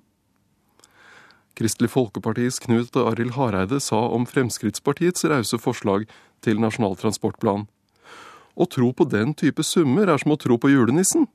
Kristelig 1.59 1.91
Folkepartis 1.93 2.61
Knut 2.63 2.95
Arild 2.97 3.35
Hareide 3.35 3.77
sa 3.83 3.99
om 4.15 4.23
Fremskrittspartiets 4.25 5.27
rause 5.29 5.59
forslag 5.59 6.07
til 6.41 6.63
Nasjonal 6.63 6.95
transportplan. 6.97 7.67
Å 8.55 8.65
tro 8.71 8.93
på 8.95 9.05
den 9.09 9.35
type 9.37 9.65
summer 9.67 10.07
er 10.07 10.23
som 10.23 10.33
å 10.33 10.39
tro 10.39 10.57
på 10.57 10.71
julenissen. 10.71 11.27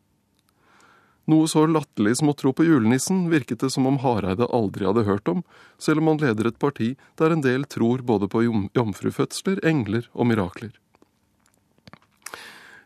Noe 1.28 1.44
så 1.50 1.66
latterlig 1.68 2.16
som 2.16 2.30
å 2.32 2.36
tro 2.36 2.54
på 2.56 2.64
julenissen 2.64 3.26
virket 3.28 3.60
det 3.60 3.68
som 3.74 3.86
om 3.86 3.98
Hareide 4.00 4.48
aldri 4.48 4.86
hadde 4.88 5.04
hørt 5.04 5.28
om, 5.28 5.42
selv 5.76 6.00
om 6.00 6.14
han 6.14 6.22
leder 6.22 6.48
et 6.48 6.60
parti 6.62 6.94
der 7.20 7.34
en 7.34 7.44
del 7.44 7.66
tror 7.68 8.00
både 8.00 8.30
på 8.32 8.46
jomfrufødsler, 8.48 9.60
engler 9.68 10.08
og 10.14 10.30
mirakler. 10.30 10.72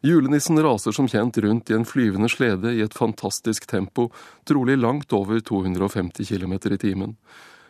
Julenissen 0.03 0.59
raser 0.59 0.91
som 0.91 1.07
kjent 1.07 1.39
rundt 1.39 1.71
i 1.71 1.77
en 1.77 1.87
flyvende 1.87 2.27
slede 2.27 2.73
i 2.75 2.83
et 2.83 2.99
fantastisk 2.99 3.69
tempo, 3.71 4.09
trolig 4.43 4.75
langt 4.81 5.15
over 5.15 5.39
250 5.39 6.27
km 6.27 6.59
i 6.59 6.79
timen. 6.83 7.17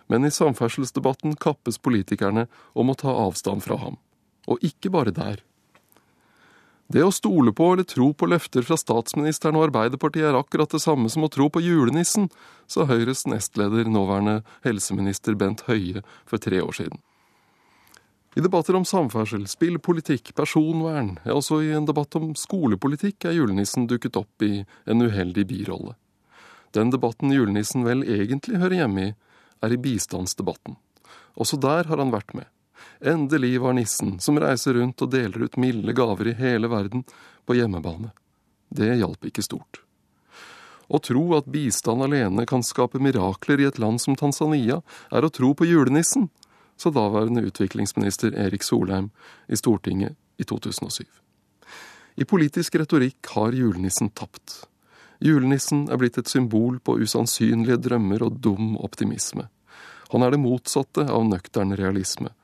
Men 0.09 0.25
i 0.25 0.33
samferdselsdebatten 0.33 1.37
kappes 1.37 1.77
politikerne 1.77 2.47
om 2.73 2.89
å 2.89 2.97
ta 2.97 3.13
avstand 3.13 3.61
fra 3.61 3.77
ham. 3.85 4.01
Og 4.49 4.65
ikke 4.65 4.89
bare 4.89 5.13
der. 5.13 5.45
Det 6.93 7.01
å 7.01 7.13
stole 7.15 7.55
på 7.57 7.71
eller 7.73 7.87
tro 7.89 8.11
på 8.13 8.27
løfter 8.29 8.65
fra 8.67 8.77
statsministeren 8.77 9.57
og 9.57 9.71
Arbeiderpartiet 9.71 10.27
er 10.29 10.37
akkurat 10.37 10.75
det 10.75 10.83
samme 10.83 11.09
som 11.09 11.25
å 11.25 11.31
tro 11.33 11.47
på 11.49 11.63
julenissen, 11.65 12.27
sa 12.69 12.85
Høyres 12.91 13.25
nestleder, 13.31 13.89
nåværende 13.89 14.43
helseminister 14.67 15.39
Bent 15.41 15.65
Høie 15.71 16.03
for 16.29 16.43
tre 16.43 16.61
år 16.61 16.77
siden. 16.77 17.01
I 18.37 18.45
debatter 18.45 18.77
om 18.77 18.85
samferdsel, 18.89 19.47
spillpolitikk, 19.49 20.35
personvern, 20.37 21.15
ja 21.25 21.37
også 21.39 21.63
i 21.65 21.73
en 21.77 21.89
debatt 21.89 22.17
om 22.21 22.35
skolepolitikk 22.37 23.25
er 23.29 23.39
julenissen 23.39 23.89
dukket 23.89 24.19
opp 24.21 24.45
i 24.45 24.67
en 24.85 25.05
uheldig 25.05 25.47
birolle. 25.49 25.97
Den 26.77 26.93
debatten 26.93 27.33
julenissen 27.33 27.89
vel 27.89 28.05
egentlig 28.05 28.61
hører 28.61 28.83
hjemme 28.83 29.07
i, 29.07 29.15
er 29.65 29.73
i 29.73 29.81
bistandsdebatten. 29.81 30.77
Også 31.41 31.57
der 31.61 31.89
har 31.89 32.01
han 32.01 32.13
vært 32.13 32.37
med. 32.37 32.49
Endelig 33.05 33.61
var 33.61 33.73
nissen, 33.73 34.21
som 34.21 34.39
reiser 34.39 34.75
rundt 34.75 35.03
og 35.03 35.11
deler 35.11 35.49
ut 35.49 35.57
milde 35.59 35.93
gaver 35.93 36.29
i 36.31 36.37
hele 36.39 36.69
verden, 36.71 37.03
på 37.47 37.57
hjemmebane. 37.59 38.13
Det 38.71 38.93
hjalp 39.01 39.27
ikke 39.27 39.43
stort. 39.43 39.81
Å 40.87 41.01
tro 41.03 41.23
at 41.35 41.49
bistand 41.51 42.05
alene 42.05 42.45
kan 42.47 42.63
skape 42.63 43.01
mirakler 43.03 43.59
i 43.59 43.67
et 43.67 43.81
land 43.83 43.99
som 44.01 44.15
Tanzania, 44.15 44.83
er 45.11 45.27
å 45.27 45.33
tro 45.35 45.51
på 45.55 45.67
julenissen, 45.67 46.29
sa 46.79 46.93
daværende 46.95 47.43
utviklingsminister 47.49 48.37
Erik 48.39 48.63
Solheim 48.63 49.11
i 49.49 49.59
Stortinget 49.59 50.15
i 50.39 50.47
2007. 50.47 51.03
I 52.23 52.29
politisk 52.29 52.77
retorikk 52.79 53.33
har 53.35 53.57
julenissen 53.57 54.13
tapt. 54.15 54.61
Julenissen 55.23 55.89
er 55.91 55.99
blitt 55.99 56.19
et 56.23 56.31
symbol 56.31 56.79
på 56.79 57.01
usannsynlige 57.03 57.81
drømmer 57.83 58.23
og 58.27 58.39
dum 58.45 58.77
optimisme. 58.79 59.49
Han 60.13 60.23
er 60.23 60.35
det 60.35 60.43
motsatte 60.43 61.07
av 61.09 61.25
nøktern 61.25 61.75
realisme, 61.79 62.35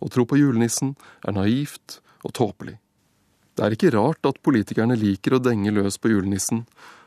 å 0.00 0.10
tro 0.12 0.26
på 0.28 0.38
julenissen 0.40 0.94
er 1.26 1.36
naivt 1.36 2.00
og 2.26 2.34
tåpelig. 2.36 2.76
Det 3.56 3.64
er 3.64 3.72
ikke 3.72 3.94
rart 3.94 4.28
at 4.28 4.42
politikerne 4.44 4.98
liker 5.00 5.36
å 5.36 5.42
denge 5.42 5.72
løs 5.72 5.96
på 5.96 6.12
julenissen, 6.12 6.66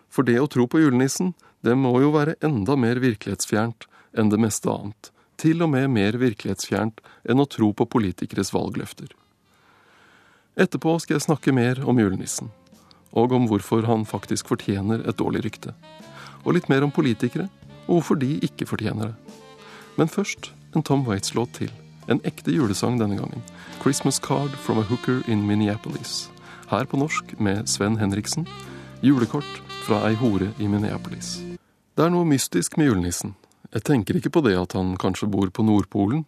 for 0.10 0.26
det 0.26 0.40
å 0.42 0.50
tro 0.50 0.66
på 0.66 0.82
julenissen, 0.82 1.36
det 1.62 1.76
må 1.78 1.94
jo 2.02 2.10
være 2.16 2.38
enda 2.46 2.74
mer 2.80 3.02
virkelighetsfjernt 3.04 3.86
enn 4.18 4.32
det 4.34 4.40
meste 4.42 4.72
annet, 4.72 5.12
til 5.38 5.62
og 5.62 5.70
med 5.76 5.92
mer 5.94 6.18
virkelighetsfjernt 6.18 7.04
enn 7.30 7.44
å 7.44 7.48
tro 7.50 7.70
på 7.74 7.86
politikeres 7.86 8.50
valgløfter. 8.56 9.12
Etterpå 10.60 10.96
skal 11.04 11.20
jeg 11.20 11.28
snakke 11.28 11.54
mer 11.56 11.84
om 11.88 12.02
julenissen, 12.02 12.50
og 13.14 13.36
om 13.36 13.46
hvorfor 13.50 13.86
han 13.86 14.08
faktisk 14.10 14.50
fortjener 14.50 15.06
et 15.06 15.20
dårlig 15.22 15.46
rykte. 15.46 15.76
Og 16.44 16.56
litt 16.58 16.70
mer 16.72 16.86
om 16.88 16.94
politikere, 16.96 17.46
og 17.86 18.00
hvorfor 18.00 18.20
de 18.22 18.40
ikke 18.46 18.68
fortjener 18.70 19.14
det. 19.14 19.38
Men 20.00 20.10
først 20.10 20.52
en 20.74 20.86
Tom 20.86 21.06
Waits-låt 21.08 21.54
til. 21.62 21.72
En 22.10 22.22
ekte 22.26 22.50
julesang 22.50 22.98
denne 22.98 23.20
gangen. 23.20 23.44
'Christmas 23.80 24.20
Card 24.20 24.50
from 24.50 24.80
a 24.80 24.86
Hooker 24.90 25.22
in 25.30 25.46
Minneapolis'. 25.46 26.30
Her 26.68 26.86
på 26.86 26.98
norsk 26.98 27.40
med 27.40 27.70
Sven 27.70 27.98
Henriksen. 27.98 28.48
Julekort 29.02 29.62
fra 29.86 30.02
ei 30.08 30.16
hore 30.16 30.50
i 30.58 30.68
Minneapolis. 30.68 31.38
Det 31.96 32.06
er 32.06 32.10
noe 32.10 32.26
mystisk 32.26 32.78
med 32.78 32.90
julenissen. 32.90 33.36
Jeg 33.74 33.86
tenker 33.86 34.18
ikke 34.18 34.34
på 34.34 34.42
det 34.42 34.56
at 34.58 34.74
han 34.74 34.98
kanskje 34.98 35.30
bor 35.30 35.50
på 35.54 35.64
Nordpolen, 35.64 36.26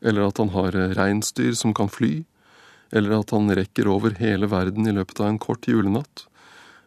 eller 0.00 0.28
at 0.28 0.38
han 0.38 0.54
har 0.54 0.78
reinsdyr 0.94 1.54
som 1.58 1.74
kan 1.74 1.90
fly, 1.90 2.24
eller 2.92 3.18
at 3.18 3.34
han 3.34 3.50
rekker 3.50 3.90
over 3.90 4.14
hele 4.20 4.46
verden 4.46 4.86
i 4.86 4.94
løpet 4.94 5.20
av 5.20 5.32
en 5.32 5.42
kort 5.42 5.66
julenatt, 5.66 6.26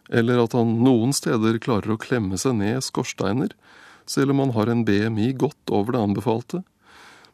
eller 0.09 0.39
at 0.45 0.55
han 0.55 0.77
noen 0.83 1.11
steder 1.13 1.59
klarer 1.59 1.91
å 1.91 1.99
klemme 1.99 2.39
seg 2.39 2.55
ned 2.61 2.85
skorsteiner, 2.87 3.51
selv 4.07 4.31
om 4.31 4.39
han 4.45 4.55
har 4.55 4.71
en 4.71 4.85
BMI 4.87 5.33
godt 5.37 5.75
over 5.75 5.93
det 5.93 6.05
anbefalte, 6.07 6.63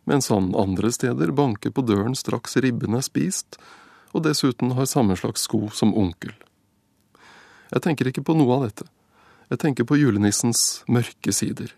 mens 0.05 0.29
han 0.29 0.53
andre 0.55 0.91
steder 0.93 1.33
banker 1.35 1.73
på 1.73 1.83
døren 1.85 2.15
straks 2.17 2.57
ribben 2.61 2.97
er 2.97 3.05
spist, 3.05 3.59
og 4.15 4.23
dessuten 4.25 4.75
har 4.77 4.87
samme 4.89 5.17
slags 5.19 5.45
sko 5.47 5.67
som 5.73 5.93
onkel. 5.97 6.33
Jeg 7.73 7.83
tenker 7.83 8.07
ikke 8.09 8.23
på 8.25 8.35
noe 8.37 8.55
av 8.55 8.67
dette. 8.67 8.85
Jeg 9.49 9.61
tenker 9.61 9.85
på 9.85 9.97
julenissens 9.99 10.83
mørke 10.87 11.33
sider. 11.33 11.73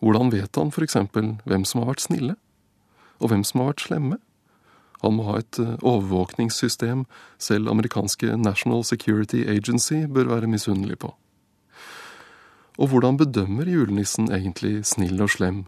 Hvordan 0.00 0.32
vet 0.32 0.56
han 0.56 0.72
for 0.74 0.84
eksempel 0.86 1.36
hvem 1.48 1.64
som 1.68 1.82
har 1.82 1.92
vært 1.92 2.06
snille, 2.06 2.34
og 3.18 3.32
hvem 3.32 3.44
som 3.46 3.62
har 3.62 3.72
vært 3.72 3.86
slemme? 3.88 4.18
Han 5.02 5.14
må 5.14 5.28
ha 5.28 5.38
et 5.38 5.58
eh, 5.62 5.76
overvåkningssystem 5.86 7.04
selv 7.38 7.70
amerikanske 7.70 8.34
National 8.40 8.82
Security 8.86 9.44
Agency 9.46 10.04
bør 10.10 10.32
være 10.34 10.50
misunnelig 10.50 10.98
på. 11.04 11.12
Og 12.78 12.90
hvordan 12.90 13.18
bedømmer 13.18 13.66
julenissen 13.66 14.30
egentlig 14.30 14.84
snill 14.86 15.22
og 15.22 15.32
slem? 15.34 15.64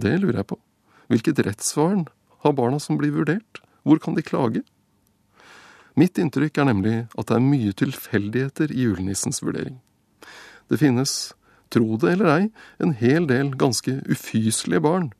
Det 0.00 0.16
lurer 0.20 0.42
jeg 0.42 0.50
på. 0.52 0.58
Hvilket 1.12 1.42
rettsvern 1.46 2.06
har 2.44 2.56
barna 2.56 2.80
som 2.80 2.98
blir 3.00 3.14
vurdert? 3.14 3.60
Hvor 3.84 4.00
kan 4.00 4.16
de 4.16 4.24
klage? 4.24 4.62
Mitt 5.94 6.18
inntrykk 6.18 6.58
er 6.58 6.70
nemlig 6.72 6.94
at 7.14 7.28
det 7.28 7.36
er 7.36 7.44
mye 7.44 7.74
tilfeldigheter 7.78 8.72
i 8.74 8.86
julenissens 8.88 9.42
vurdering. 9.44 9.78
Det 10.70 10.80
finnes, 10.80 11.34
tro 11.70 11.98
det 12.00 12.16
eller 12.16 12.30
ei, 12.32 12.44
en 12.82 12.94
hel 12.98 13.28
del 13.30 13.52
ganske 13.60 14.00
ufyselige 14.10 14.82
barn, 14.82 15.12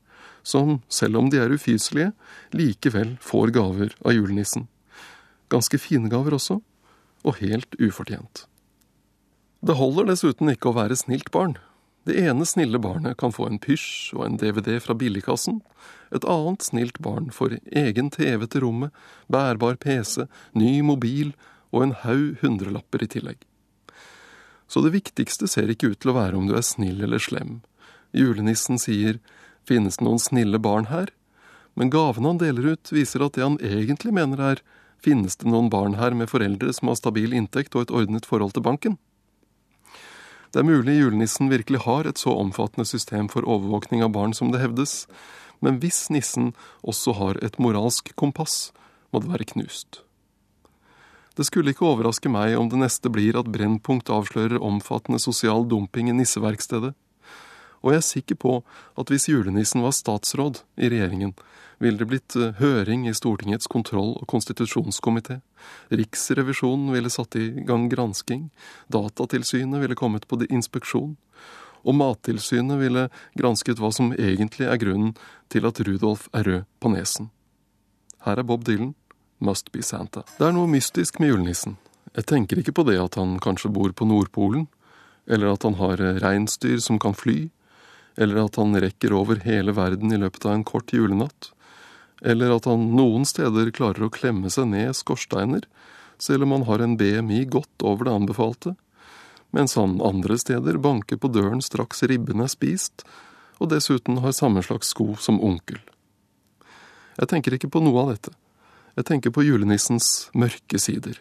som, 0.42 0.80
selv 0.88 1.20
om 1.20 1.30
de 1.30 1.38
er 1.40 1.52
ufyselige, 1.54 2.12
likevel 2.52 3.14
får 3.22 3.54
gaver 3.54 3.94
av 4.04 4.16
julenissen. 4.16 4.66
Ganske 5.52 5.78
fine 5.78 6.10
gaver 6.12 6.36
også, 6.36 6.58
og 7.24 7.38
helt 7.40 7.78
ufortjent. 7.78 8.44
Det 9.64 9.78
holder 9.78 10.10
dessuten 10.10 10.50
ikke 10.52 10.72
å 10.72 10.76
være 10.76 10.98
snilt 10.98 11.30
barn. 11.32 11.54
Det 12.04 12.18
ene 12.20 12.44
snille 12.44 12.78
barnet 12.78 13.16
kan 13.16 13.32
få 13.32 13.46
en 13.48 13.58
pysj 13.62 14.12
og 14.18 14.26
en 14.26 14.36
DVD 14.40 14.76
fra 14.84 14.96
billigkassen. 14.98 15.62
Et 16.12 16.24
annet 16.28 16.64
snilt 16.66 17.00
barn 17.00 17.30
får 17.32 17.56
egen 17.72 18.10
TV 18.12 18.44
til 18.44 18.66
rommet, 18.66 18.92
bærbar 19.32 19.78
PC, 19.80 20.26
ny 20.52 20.82
mobil 20.84 21.32
og 21.72 21.86
en 21.86 21.96
haug 22.04 22.42
hundrelapper 22.42 23.06
i 23.06 23.10
tillegg. 23.16 23.40
Så 24.68 24.84
det 24.84 24.92
viktigste 24.94 25.48
ser 25.48 25.72
ikke 25.72 25.94
ut 25.94 26.00
til 26.02 26.12
å 26.12 26.18
være 26.18 26.36
om 26.36 26.48
du 26.48 26.54
er 26.58 26.66
snill 26.66 27.00
eller 27.04 27.22
slem. 27.22 27.62
Julenissen 28.12 28.78
sier 28.80 29.18
finnes 29.64 29.96
det 29.96 30.04
noen 30.04 30.20
snille 30.20 30.60
barn 30.60 30.90
her? 30.92 31.08
Men 31.74 31.90
gavene 31.90 32.34
han 32.34 32.40
deler 32.40 32.76
ut, 32.76 32.92
viser 32.92 33.24
at 33.24 33.34
det 33.34 33.42
han 33.42 33.58
egentlig 33.64 34.12
mener 34.14 34.44
er 34.52 34.62
finnes 35.04 35.36
det 35.40 35.48
noen 35.50 35.68
barn 35.72 35.96
her 35.98 36.14
med 36.16 36.30
foreldre 36.30 36.72
som 36.72 36.88
har 36.88 37.00
stabil 37.00 37.34
inntekt 37.36 37.74
og 37.74 37.86
et 37.86 37.94
ordnet 37.96 38.28
forhold 38.28 38.54
til 38.56 38.64
banken? 38.64 38.96
Det 40.54 40.60
er 40.62 40.68
mulig 40.68 41.00
julenissen 41.00 41.48
virkelig 41.50 41.80
har 41.82 42.06
et 42.06 42.20
så 42.22 42.30
omfattende 42.38 42.86
system 42.86 43.26
for 43.26 43.42
overvåkning 43.42 44.04
av 44.06 44.12
barn 44.14 44.30
som 44.38 44.52
det 44.54 44.60
hevdes, 44.62 45.08
men 45.58 45.80
hvis 45.82 46.04
nissen 46.14 46.52
også 46.86 47.16
har 47.18 47.40
et 47.42 47.58
moralsk 47.58 48.12
kompass, 48.14 48.70
må 49.10 49.18
det 49.18 49.32
være 49.32 49.48
knust. 49.50 50.04
Det 51.34 51.48
skulle 51.48 51.74
ikke 51.74 51.88
overraske 51.88 52.30
meg 52.30 52.54
om 52.54 52.70
det 52.70 52.78
neste 52.78 53.10
blir 53.10 53.34
at 53.34 53.50
Brennpunkt 53.50 54.12
avslører 54.14 54.62
omfattende 54.62 55.18
sosial 55.18 55.66
dumping 55.66 56.12
i 56.12 56.14
nisseverkstedet. 56.14 56.94
Og 57.84 57.92
jeg 57.92 58.00
er 58.00 58.06
sikker 58.06 58.38
på 58.40 58.54
at 58.96 59.10
hvis 59.12 59.28
julenissen 59.28 59.84
var 59.84 59.92
statsråd 59.92 60.62
i 60.80 60.88
regjeringen, 60.88 61.34
ville 61.82 62.00
det 62.00 62.08
blitt 62.08 62.36
eh, 62.38 62.54
høring 62.56 63.04
i 63.08 63.12
Stortingets 63.14 63.68
kontroll- 63.68 64.14
og 64.16 64.24
konstitusjonskomité. 64.30 65.40
Riksrevisjonen 65.92 66.94
ville 66.94 67.12
satt 67.12 67.36
i 67.36 67.50
gang 67.68 67.90
gransking. 67.92 68.48
Datatilsynet 68.88 69.82
ville 69.82 69.98
kommet 69.98 70.28
på 70.30 70.40
inspeksjon. 70.48 71.16
Og 71.84 71.96
Mattilsynet 71.98 72.80
ville 72.80 73.08
gransket 73.36 73.80
hva 73.82 73.90
som 73.92 74.14
egentlig 74.16 74.68
er 74.70 74.80
grunnen 74.80 75.12
til 75.52 75.66
at 75.68 75.80
Rudolf 75.84 76.30
er 76.32 76.48
rød 76.48 76.68
på 76.80 76.92
nesen. 76.94 77.28
Her 78.24 78.40
er 78.40 78.48
Bob 78.48 78.64
Dylan. 78.64 78.94
Must 79.44 79.68
be 79.74 79.82
Santa. 79.82 80.22
Det 80.38 80.46
er 80.46 80.54
noe 80.56 80.70
mystisk 80.70 81.18
med 81.20 81.34
julenissen. 81.34 81.76
Jeg 82.14 82.30
tenker 82.30 82.60
ikke 82.62 82.72
på 82.78 82.84
det 82.88 82.96
at 83.02 83.18
han 83.18 83.36
kanskje 83.42 83.68
bor 83.74 83.92
på 83.92 84.06
Nordpolen, 84.08 84.68
eller 85.26 85.52
at 85.52 85.66
han 85.66 85.76
har 85.76 86.00
reinsdyr 86.22 86.78
som 86.80 87.00
kan 87.02 87.16
fly, 87.18 87.50
eller 88.16 88.44
at 88.44 88.56
han 88.60 88.76
rekker 88.80 89.14
over 89.16 89.40
hele 89.44 89.74
verden 89.74 90.12
i 90.12 90.20
løpet 90.20 90.46
av 90.46 90.56
en 90.56 90.66
kort 90.66 90.92
julenatt, 90.94 91.50
eller 92.22 92.54
at 92.54 92.68
han 92.70 92.92
noen 92.96 93.26
steder 93.28 93.72
klarer 93.74 94.06
å 94.06 94.12
klemme 94.12 94.50
seg 94.52 94.70
ned 94.70 94.94
skorsteiner, 94.96 95.66
selv 96.18 96.46
om 96.46 96.54
han 96.54 96.66
har 96.68 96.84
en 96.84 96.96
BMI 96.96 97.44
godt 97.50 97.84
over 97.84 98.06
det 98.06 98.14
anbefalte, 98.14 98.74
mens 99.54 99.76
han 99.78 100.00
andre 100.02 100.38
steder 100.38 100.78
banker 100.82 101.18
på 101.20 101.30
døren 101.30 101.62
straks 101.62 102.02
ribben 102.06 102.42
er 102.42 102.50
spist, 102.50 103.04
og 103.62 103.70
dessuten 103.70 104.18
har 104.24 104.34
samme 104.34 104.62
slags 104.66 104.90
sko 104.94 105.14
som 105.20 105.38
onkel. 105.42 105.78
Jeg 107.14 107.30
tenker 107.30 107.54
ikke 107.54 107.70
på 107.70 107.82
noe 107.84 108.00
av 108.02 108.10
dette. 108.14 108.32
Jeg 108.98 109.06
tenker 109.10 109.34
på 109.34 109.44
julenissens 109.46 110.30
mørke 110.34 110.78
sider. 110.82 111.20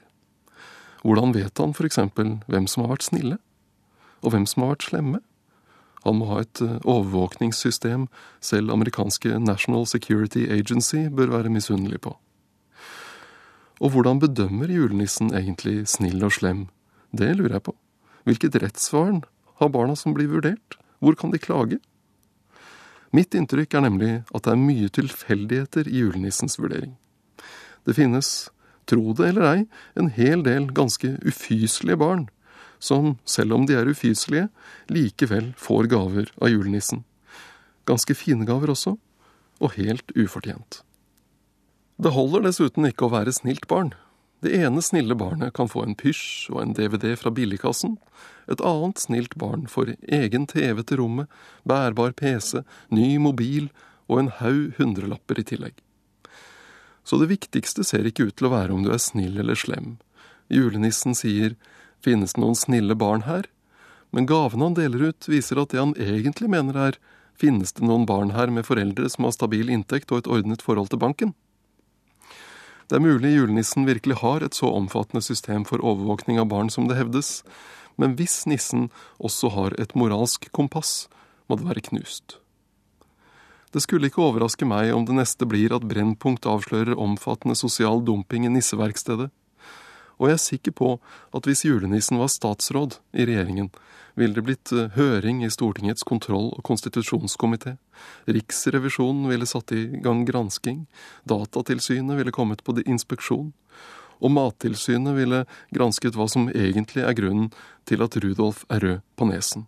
Hvordan 1.04 1.34
vet 1.36 1.58
han 1.60 1.76
for 1.78 1.86
eksempel 1.86 2.38
hvem 2.50 2.66
som 2.70 2.86
har 2.86 2.96
vært 2.96 3.10
snille, 3.10 3.38
og 4.24 4.34
hvem 4.34 4.48
som 4.50 4.64
har 4.64 4.74
vært 4.74 4.88
slemme? 4.88 5.22
Han 6.04 6.20
må 6.20 6.28
ha 6.32 6.42
et 6.44 6.62
eh, 6.64 6.80
overvåkningssystem 6.84 8.08
selv 8.44 8.74
amerikanske 8.76 9.40
National 9.40 9.88
Security 9.88 10.46
Agency 10.52 11.08
bør 11.10 11.32
være 11.38 11.54
misunnelig 11.54 12.02
på. 12.04 12.16
Og 13.84 13.96
hvordan 13.96 14.20
bedømmer 14.22 14.72
julenissen 14.72 15.34
egentlig 15.36 15.88
snill 15.92 16.24
og 16.24 16.36
slem? 16.36 16.68
Det 17.12 17.34
lurer 17.38 17.58
jeg 17.58 17.68
på. 17.70 17.76
Hvilket 18.28 18.60
rettsvern 18.64 19.24
har 19.60 19.72
barna 19.74 19.96
som 20.00 20.16
blir 20.16 20.32
vurdert? 20.32 20.78
Hvor 21.04 21.18
kan 21.20 21.34
de 21.34 21.42
klage? 21.42 21.80
Mitt 23.14 23.36
inntrykk 23.38 23.76
er 23.76 23.84
nemlig 23.86 24.14
at 24.34 24.46
det 24.46 24.54
er 24.54 24.62
mye 24.62 24.90
tilfeldigheter 24.90 25.90
i 25.90 26.00
julenissens 26.02 26.58
vurdering. 26.58 26.96
Det 27.86 27.98
finnes, 27.98 28.50
tro 28.90 29.14
det 29.14 29.34
eller 29.34 29.50
ei, 29.50 29.60
en 30.00 30.10
hel 30.16 30.42
del 30.46 30.70
ganske 30.74 31.12
ufyselige 31.22 32.00
barn, 32.00 32.26
som, 32.84 33.16
selv 33.24 33.56
om 33.56 33.68
de 33.68 33.78
er 33.80 33.88
ufyselige, 33.88 34.50
likevel 34.92 35.54
får 35.60 35.88
gaver 35.94 36.32
av 36.42 36.52
julenissen. 36.52 37.06
Ganske 37.88 38.16
fine 38.16 38.48
gaver 38.48 38.74
også, 38.74 38.98
og 39.64 39.78
helt 39.78 40.12
ufortjent. 40.20 40.82
Det 42.04 42.12
holder 42.12 42.44
dessuten 42.48 42.88
ikke 42.90 43.08
å 43.08 43.14
være 43.14 43.36
snilt 43.36 43.70
barn. 43.72 43.94
Det 44.44 44.52
ene 44.60 44.82
snille 44.84 45.16
barnet 45.16 45.54
kan 45.56 45.70
få 45.72 45.86
en 45.86 45.96
pysj 45.96 46.52
og 46.52 46.60
en 46.60 46.74
DVD 46.76 47.14
fra 47.16 47.32
billigkassen. 47.32 47.96
Et 48.52 48.60
annet 48.60 49.00
snilt 49.00 49.38
barn 49.40 49.70
får 49.72 49.94
egen 50.04 50.48
TV 50.52 50.82
til 50.84 51.00
rommet, 51.00 51.30
bærbar 51.64 52.12
PC, 52.20 52.66
ny 52.92 53.16
mobil 53.24 53.70
og 54.12 54.20
en 54.20 54.32
haug 54.42 54.74
hundrelapper 54.80 55.40
i 55.40 55.46
tillegg. 55.48 55.78
Så 57.08 57.20
det 57.22 57.30
viktigste 57.32 57.86
ser 57.88 58.08
ikke 58.08 58.28
ut 58.28 58.36
til 58.40 58.50
å 58.50 58.56
være 58.56 58.76
om 58.76 58.84
du 58.84 58.92
er 58.92 59.00
snill 59.00 59.40
eller 59.40 59.60
slem. 59.60 59.96
Julenissen 60.52 61.16
sier 61.16 61.56
finnes 62.04 62.36
det 62.36 62.44
noen 62.44 62.58
snille 62.58 62.96
barn 63.00 63.26
her? 63.28 63.48
Men 64.14 64.28
gavene 64.30 64.70
han 64.70 64.78
deler 64.78 65.10
ut, 65.10 65.28
viser 65.28 65.62
at 65.62 65.74
det 65.74 65.82
han 65.82 65.96
egentlig 65.98 66.52
mener 66.52 66.78
er 66.78 67.00
finnes 67.40 67.74
det 67.74 67.86
noen 67.88 68.06
barn 68.06 68.36
her 68.36 68.52
med 68.54 68.68
foreldre 68.68 69.10
som 69.10 69.26
har 69.26 69.34
stabil 69.34 69.72
inntekt 69.74 70.12
og 70.14 70.22
et 70.22 70.30
ordnet 70.30 70.62
forhold 70.62 70.92
til 70.94 71.02
banken? 71.02 71.34
Det 72.92 73.00
er 73.00 73.04
mulig 73.04 73.32
julenissen 73.34 73.88
virkelig 73.88 74.20
har 74.22 74.44
et 74.44 74.54
så 74.54 74.70
omfattende 74.70 75.24
system 75.24 75.64
for 75.66 75.82
overvåkning 75.82 76.38
av 76.38 76.52
barn 76.52 76.70
som 76.70 76.90
det 76.90 77.00
hevdes, 77.00 77.42
men 77.98 78.16
hvis 78.20 78.44
nissen 78.50 78.90
også 79.18 79.54
har 79.56 79.76
et 79.82 79.96
moralsk 79.98 80.50
kompass, 80.54 81.08
må 81.48 81.58
det 81.58 81.68
være 81.70 81.86
knust. 81.90 82.38
Det 83.74 83.82
skulle 83.82 84.12
ikke 84.12 84.22
overraske 84.22 84.68
meg 84.70 84.92
om 84.94 85.08
det 85.08 85.16
neste 85.18 85.48
blir 85.50 85.74
at 85.74 85.88
Brennpunkt 85.90 86.46
avslører 86.46 87.00
omfattende 87.00 87.58
sosial 87.58 88.04
dumping 88.06 88.46
i 88.46 88.52
nisseverkstedet. 88.54 89.32
Og 90.24 90.30
jeg 90.30 90.38
er 90.38 90.40
sikker 90.40 90.74
på 90.80 90.90
at 91.36 91.48
hvis 91.50 91.66
julenissen 91.68 92.16
var 92.22 92.30
statsråd 92.32 92.96
i 93.12 93.26
regjeringen, 93.28 93.74
ville 94.16 94.38
det 94.38 94.46
blitt 94.48 94.72
eh, 94.72 94.94
høring 94.96 95.42
i 95.44 95.50
Stortingets 95.52 96.06
kontroll- 96.08 96.54
og 96.54 96.64
konstitusjonskomité. 96.64 97.76
Riksrevisjonen 98.32 99.28
ville 99.28 99.50
satt 99.50 99.74
i 99.76 99.84
gang 100.06 100.24
gransking. 100.24 100.86
Datatilsynet 101.28 102.22
ville 102.22 102.32
kommet 102.32 102.64
på 102.64 102.78
inspeksjon. 102.86 103.52
Og 104.24 104.32
Mattilsynet 104.32 105.18
ville 105.18 105.44
gransket 105.76 106.16
hva 106.16 106.30
som 106.32 106.48
egentlig 106.54 107.04
er 107.04 107.18
grunnen 107.18 107.52
til 107.90 108.06
at 108.06 108.16
Rudolf 108.16 108.64
er 108.72 108.86
rød 108.86 109.02
på 109.20 109.28
nesen. 109.28 109.68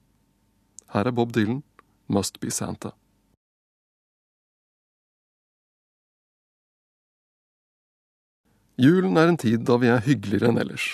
Her 0.95 1.09
er 1.09 1.17
Bob 1.17 1.35
Dylan, 1.35 1.65
Must 2.07 2.39
Be 2.39 2.53
Santa. 2.53 2.95
Julen 8.75 9.15
er 9.17 9.31
en 9.31 9.39
tid 9.39 9.63
da 9.67 9.77
vi 9.79 9.87
er 9.87 10.03
hyggeligere 10.03 10.51
enn 10.51 10.59
ellers. 10.59 10.85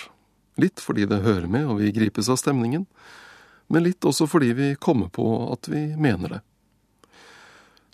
Litt 0.60 0.80
fordi 0.82 1.06
det 1.10 1.24
hører 1.24 1.48
med 1.50 1.66
og 1.66 1.80
vi 1.80 1.90
gripes 1.94 2.28
av 2.30 2.38
stemningen, 2.38 2.86
men 3.72 3.86
litt 3.86 4.04
også 4.04 4.28
fordi 4.30 4.52
vi 4.54 4.68
kommer 4.76 5.08
på 5.10 5.26
at 5.50 5.66
vi 5.72 5.88
mener 5.96 6.36
det. 6.36 6.40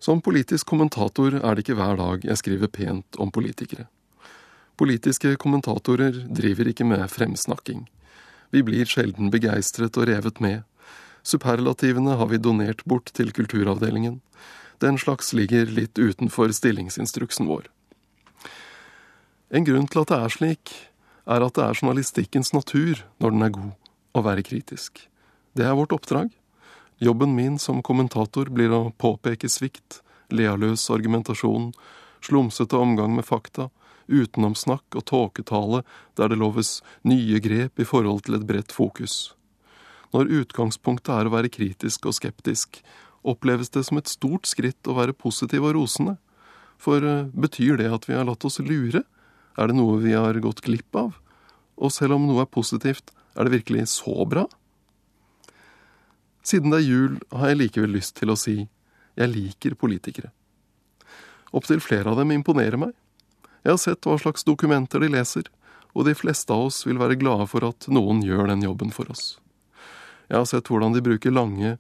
Som 0.01 0.21
politisk 0.23 0.69
kommentator 0.69 1.39
er 1.41 1.55
det 1.55 1.65
ikke 1.65 1.79
hver 1.79 1.97
dag 1.99 2.27
jeg 2.27 2.41
skriver 2.41 2.71
pent 2.71 3.19
om 3.19 3.33
politikere. 3.35 3.89
Politiske 4.79 5.33
kommentatorer 5.43 6.21
driver 6.31 6.69
ikke 6.71 6.87
med 6.87 7.09
fremsnakking. 7.11 7.87
Vi 8.55 8.63
blir 8.63 8.87
sjelden 8.87 9.33
begeistret 9.33 9.97
og 9.99 10.07
revet 10.11 10.39
med. 10.45 10.63
Superlativene 11.27 12.15
har 12.21 12.31
vi 12.31 12.39
donert 12.39 12.85
bort 12.85 13.11
til 13.17 13.33
kulturavdelingen. 13.35 14.21
Den 14.79 15.01
slags 15.01 15.33
ligger 15.35 15.67
litt 15.67 15.99
utenfor 15.99 16.55
stillingsinstruksen 16.55 17.51
vår. 17.51 17.67
En 19.49 19.65
grunn 19.65 19.87
til 19.89 20.03
at 20.03 20.11
det 20.11 20.17
er 20.21 20.33
slik, 20.33 20.73
er 21.25 21.45
at 21.45 21.55
det 21.57 21.65
er 21.65 21.79
journalistikkens 21.79 22.53
natur, 22.53 23.01
når 23.17 23.33
den 23.33 23.47
er 23.47 23.55
god, 23.55 23.71
å 24.13 24.25
være 24.27 24.45
kritisk. 24.45 25.01
Det 25.57 25.65
er 25.65 25.77
vårt 25.79 25.95
oppdrag. 25.97 26.29
Jobben 27.01 27.33
min 27.33 27.57
som 27.63 27.81
kommentator 27.81 28.51
blir 28.53 28.75
å 28.77 28.91
påpeke 29.01 29.49
svikt, 29.49 30.03
lealøs 30.29 30.85
argumentasjon, 30.93 31.73
slumsete 32.21 32.77
omgang 32.77 33.17
med 33.17 33.25
fakta, 33.25 33.71
utenomsnakk 34.09 34.97
og 34.99 35.09
tåketale 35.09 35.83
der 36.21 36.33
det 36.33 36.41
loves 36.41 36.79
nye 37.09 37.41
grep 37.41 37.81
i 37.81 37.89
forhold 37.89 38.27
til 38.27 38.37
et 38.37 38.47
bredt 38.49 38.73
fokus. 38.75 39.33
Når 40.13 40.33
utgangspunktet 40.43 41.13
er 41.15 41.29
å 41.29 41.33
være 41.33 41.53
kritisk 41.53 42.09
og 42.09 42.17
skeptisk, 42.21 42.83
oppleves 43.25 43.73
det 43.73 43.89
som 43.89 44.01
et 44.01 44.13
stort 44.13 44.49
skritt 44.49 44.89
å 44.89 44.97
være 44.97 45.17
positiv 45.17 45.65
og 45.69 45.77
rosende. 45.77 46.19
For 46.81 47.05
eh, 47.05 47.29
betyr 47.33 47.81
det 47.81 47.89
at 47.93 48.09
vi 48.09 48.17
har 48.17 48.29
latt 48.29 48.45
oss 48.45 48.61
lure? 48.61 49.05
Er 49.59 49.71
det 49.71 49.79
noe 49.79 49.99
vi 49.99 50.15
har 50.15 50.39
gått 50.43 50.63
glipp 50.63 50.95
av? 50.97 51.17
Og 51.79 51.91
selv 51.95 52.17
om 52.17 52.27
noe 52.29 52.45
er 52.45 52.51
positivt, 52.51 53.11
er 53.35 53.47
det 53.47 53.59
virkelig 53.59 53.89
så 53.91 54.23
bra? 54.27 54.47
Siden 56.47 56.73
det 56.73 56.81
er 56.81 56.89
jul, 56.89 57.19
har 57.35 57.51
jeg 57.51 57.61
likevel 57.65 57.97
lyst 57.99 58.17
til 58.19 58.31
å 58.33 58.39
si 58.39 58.57
jeg 59.19 59.33
liker 59.35 59.75
politikere. 59.75 60.31
Opptil 61.51 61.83
flere 61.83 62.13
av 62.13 62.21
dem 62.21 62.31
imponerer 62.35 62.79
meg. 62.79 62.95
Jeg 63.65 63.75
har 63.75 63.81
sett 63.83 64.07
hva 64.07 64.15
slags 64.21 64.47
dokumenter 64.47 65.03
de 65.03 65.11
leser, 65.11 65.49
og 65.97 66.07
de 66.07 66.15
fleste 66.15 66.55
av 66.55 66.69
oss 66.69 66.85
vil 66.87 67.01
være 67.01 67.19
glade 67.19 67.49
for 67.51 67.67
at 67.67 67.89
noen 67.91 68.23
gjør 68.23 68.53
den 68.53 68.63
jobben 68.63 68.93
for 68.95 69.11
oss. 69.11 69.39
Jeg 70.29 70.39
har 70.39 70.49
sett 70.49 70.71
hvordan 70.71 70.95
de 70.95 71.03
bruker 71.05 71.33
lange 71.33 71.79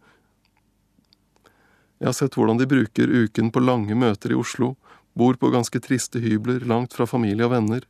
Jeg 1.98 2.06
har 2.06 2.14
sett 2.16 2.36
hvordan 2.38 2.60
de 2.60 2.66
bruker 2.70 3.10
uken 3.10 3.50
på 3.50 3.60
lange 3.60 3.94
møter 3.98 4.32
i 4.32 4.38
Oslo 4.38 4.76
bor 5.14 5.38
på 5.38 5.50
ganske 5.54 5.80
triste 5.80 6.20
hybler 6.22 6.66
langt 6.68 6.94
fra 6.96 7.06
familie 7.06 7.46
og 7.46 7.54
venner, 7.54 7.86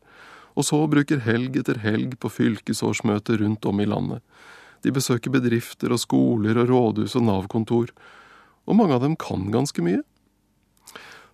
og 0.58 0.66
så 0.66 0.80
bruker 0.90 1.22
helg 1.22 1.56
etter 1.60 1.80
helg 1.82 2.16
på 2.20 2.30
fylkesårsmøter 2.32 3.42
rundt 3.42 3.66
om 3.68 3.80
i 3.80 3.86
landet. 3.86 4.22
De 4.82 4.92
besøker 4.94 5.34
bedrifter 5.34 5.92
og 5.94 6.02
skoler 6.02 6.58
og 6.58 6.70
rådhus 6.70 7.16
og 7.18 7.26
Nav-kontor, 7.26 7.92
og 8.68 8.78
mange 8.78 8.96
av 8.96 9.04
dem 9.04 9.16
kan 9.18 9.48
ganske 9.54 9.82
mye. 9.84 10.02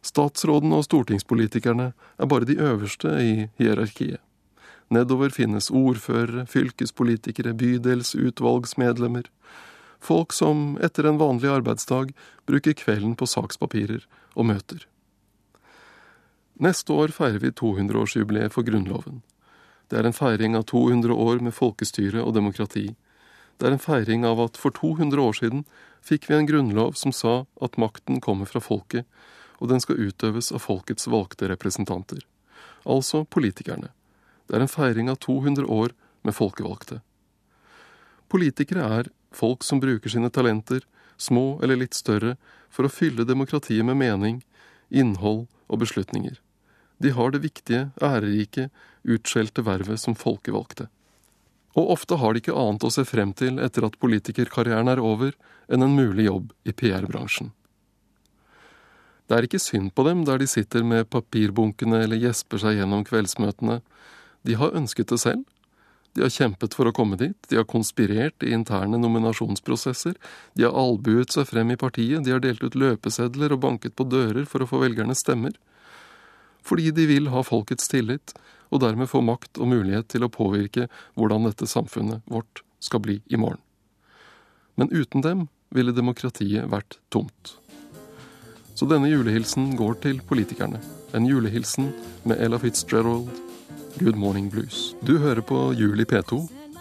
Statsrådene 0.05 0.77
og 0.81 0.85
stortingspolitikerne 0.85 1.93
er 1.95 2.29
bare 2.29 2.49
de 2.49 2.59
øverste 2.61 3.11
i 3.25 3.35
hierarkiet. 3.61 4.21
Nedover 4.93 5.33
finnes 5.33 5.71
ordførere, 5.73 6.45
fylkespolitikere, 6.47 7.55
bydelsutvalgsmedlemmer. 7.57 9.31
Folk 10.05 10.37
som 10.37 10.77
etter 10.85 11.09
en 11.09 11.21
vanlig 11.21 11.49
arbeidsdag 11.49 12.13
bruker 12.45 12.77
kvelden 12.77 13.17
på 13.17 13.29
sakspapirer 13.29 14.05
og 14.37 14.51
møter. 14.53 14.85
Neste 16.55 16.93
år 16.93 17.09
feirer 17.09 17.39
vi 17.43 17.51
200-årsjubileet 17.51 18.53
for 18.55 18.63
Grunnloven. 18.63 19.23
Det 19.91 19.99
er 19.99 20.07
en 20.07 20.15
feiring 20.15 20.55
av 20.57 20.63
200 20.71 21.15
år 21.15 21.41
med 21.43 21.55
folkestyre 21.55 22.23
og 22.23 22.35
demokrati. 22.37 22.95
Det 23.59 23.67
er 23.67 23.75
en 23.75 23.83
feiring 23.83 24.25
av 24.27 24.41
at 24.43 24.59
for 24.59 24.75
200 24.75 25.19
år 25.21 25.35
siden 25.39 25.65
fikk 26.05 26.29
vi 26.31 26.37
en 26.39 26.47
grunnlov 26.47 26.95
som 26.99 27.13
sa 27.13 27.45
at 27.63 27.79
makten 27.81 28.21
kommer 28.23 28.47
fra 28.47 28.63
folket, 28.63 29.05
og 29.59 29.71
den 29.71 29.83
skal 29.83 29.99
utøves 29.99 30.53
av 30.53 30.63
folkets 30.63 31.09
valgte 31.11 31.51
representanter. 31.51 32.23
Altså 32.85 33.25
politikerne. 33.25 33.91
Det 34.47 34.57
er 34.57 34.65
en 34.65 34.71
feiring 34.71 35.11
av 35.11 35.19
200 35.25 35.67
år 35.67 35.95
med 36.23 36.37
folkevalgte. 36.37 37.01
Politikere 38.31 38.87
er 39.01 39.13
folk 39.35 39.67
som 39.67 39.83
bruker 39.83 40.11
sine 40.11 40.31
talenter, 40.31 40.87
små 41.17 41.61
eller 41.63 41.83
litt 41.83 41.95
større, 41.95 42.37
for 42.71 42.87
å 42.87 42.93
fylle 42.93 43.27
demokratiet 43.27 43.87
med 43.87 43.99
mening, 43.99 44.43
innhold 44.91 45.47
og 45.69 45.81
beslutninger. 45.83 46.41
De 47.03 47.11
har 47.11 47.35
det 47.35 47.43
viktige, 47.45 47.89
ærerike, 48.03 48.69
utskjelte 49.05 49.65
vervet 49.67 50.01
som 50.01 50.17
folkevalgte. 50.19 50.89
Og 51.75 51.91
ofte 51.97 52.19
har 52.21 52.35
de 52.35 52.43
ikke 52.43 52.55
annet 52.55 52.87
å 52.87 52.93
se 52.95 53.03
frem 53.07 53.33
til 53.35 53.59
etter 53.63 53.87
at 53.87 53.99
politikerkarrieren 54.03 54.91
er 54.93 55.03
over, 55.03 55.35
enn 55.67 55.83
en 55.83 55.97
mulig 55.97 56.29
jobb 56.29 56.53
i 56.65 56.73
PR-bransjen. 56.73 57.51
Det 59.25 59.37
er 59.37 59.47
ikke 59.47 59.63
synd 59.63 59.95
på 59.97 60.05
dem 60.07 60.23
der 60.29 60.39
de 60.39 60.47
sitter 60.51 60.85
med 60.85 61.09
papirbunkene 61.11 62.03
eller 62.05 62.21
gjesper 62.21 62.61
seg 62.61 62.79
gjennom 62.79 63.07
kveldsmøtene. 63.09 63.81
De 64.45 64.57
har 64.61 64.77
ønsket 64.77 65.11
det 65.11 65.21
selv, 65.23 65.45
de 66.15 66.23
har 66.23 66.31
kjempet 66.31 66.77
for 66.77 66.87
å 66.87 66.95
komme 66.95 67.17
dit, 67.19 67.35
de 67.51 67.59
har 67.59 67.67
konspirert 67.67 68.45
i 68.47 68.53
interne 68.55 69.01
nominasjonsprosesser, 69.03 70.15
de 70.55 70.67
har 70.67 70.77
albuet 70.79 71.35
seg 71.35 71.49
frem 71.49 71.73
i 71.75 71.79
partiet, 71.81 72.23
de 72.23 72.37
har 72.37 72.45
delt 72.45 72.63
ut 72.63 72.77
løpesedler 72.79 73.57
og 73.57 73.65
banket 73.65 73.97
på 73.99 74.07
dører 74.07 74.47
for 74.47 74.63
å 74.63 74.69
få 74.71 74.85
velgernes 74.85 75.25
stemmer. 75.25 75.57
Fordi 76.65 76.91
de 76.97 77.07
vil 77.07 77.29
ha 77.33 77.43
folkets 77.45 77.91
tillit, 77.93 78.35
og 78.73 78.81
dermed 78.83 79.11
få 79.11 79.21
makt 79.23 79.61
og 79.61 79.71
mulighet 79.71 80.09
til 80.11 80.25
å 80.25 80.33
påvirke 80.33 80.89
hvordan 81.15 81.47
dette 81.47 81.69
samfunnet 81.71 82.25
vårt 82.31 82.65
skal 82.83 83.03
bli 83.05 83.21
i 83.31 83.39
morgen. 83.39 83.61
Men 84.75 84.91
uten 84.91 85.23
dem 85.23 85.47
ville 85.75 85.95
demokratiet 85.95 86.67
vært 86.71 86.99
tomt. 87.15 87.55
Så 88.75 88.89
denne 88.91 89.11
julehilsen 89.11 89.77
går 89.79 90.01
til 90.03 90.19
politikerne. 90.27 90.81
En 91.15 91.29
julehilsen 91.29 91.93
med 92.27 92.41
Ella 92.43 92.59
Fitzgerald 92.59 93.31
Good 94.01 94.19
Morning 94.19 94.51
Blues. 94.51 94.97
Du 95.07 95.19
hører 95.23 95.45
på 95.47 95.69
Jul 95.79 96.03
i 96.03 96.09
P2, 96.11 96.41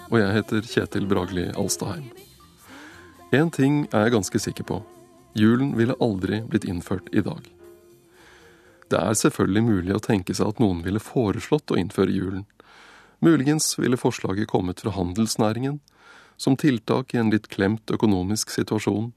og 0.10 0.16
jeg 0.18 0.34
heter 0.40 0.66
Kjetil 0.66 1.06
Bragli 1.10 1.46
Alstaheim. 1.54 2.10
Én 3.34 3.54
ting 3.54 3.84
er 3.92 4.08
jeg 4.08 4.16
ganske 4.16 4.42
sikker 4.42 4.66
på. 4.66 4.80
Julen 5.38 5.76
ville 5.78 5.98
aldri 6.02 6.42
blitt 6.50 6.66
innført 6.70 7.10
i 7.14 7.22
dag. 7.26 7.46
Det 8.94 9.00
er 9.02 9.16
selvfølgelig 9.18 9.64
mulig 9.66 9.94
å 9.96 10.04
tenke 10.06 10.36
seg 10.38 10.52
at 10.52 10.60
noen 10.62 10.84
ville 10.86 11.02
foreslått 11.02 11.72
å 11.74 11.78
innføre 11.82 12.14
julen. 12.14 12.44
Muligens 13.26 13.72
ville 13.80 13.98
forslaget 13.98 14.52
kommet 14.52 14.84
fra 14.84 14.92
handelsnæringen, 14.94 15.80
som 16.38 16.58
tiltak 16.60 17.16
i 17.16 17.18
en 17.18 17.32
litt 17.34 17.48
klemt 17.50 17.90
økonomisk 17.90 18.52
situasjon, 18.54 19.08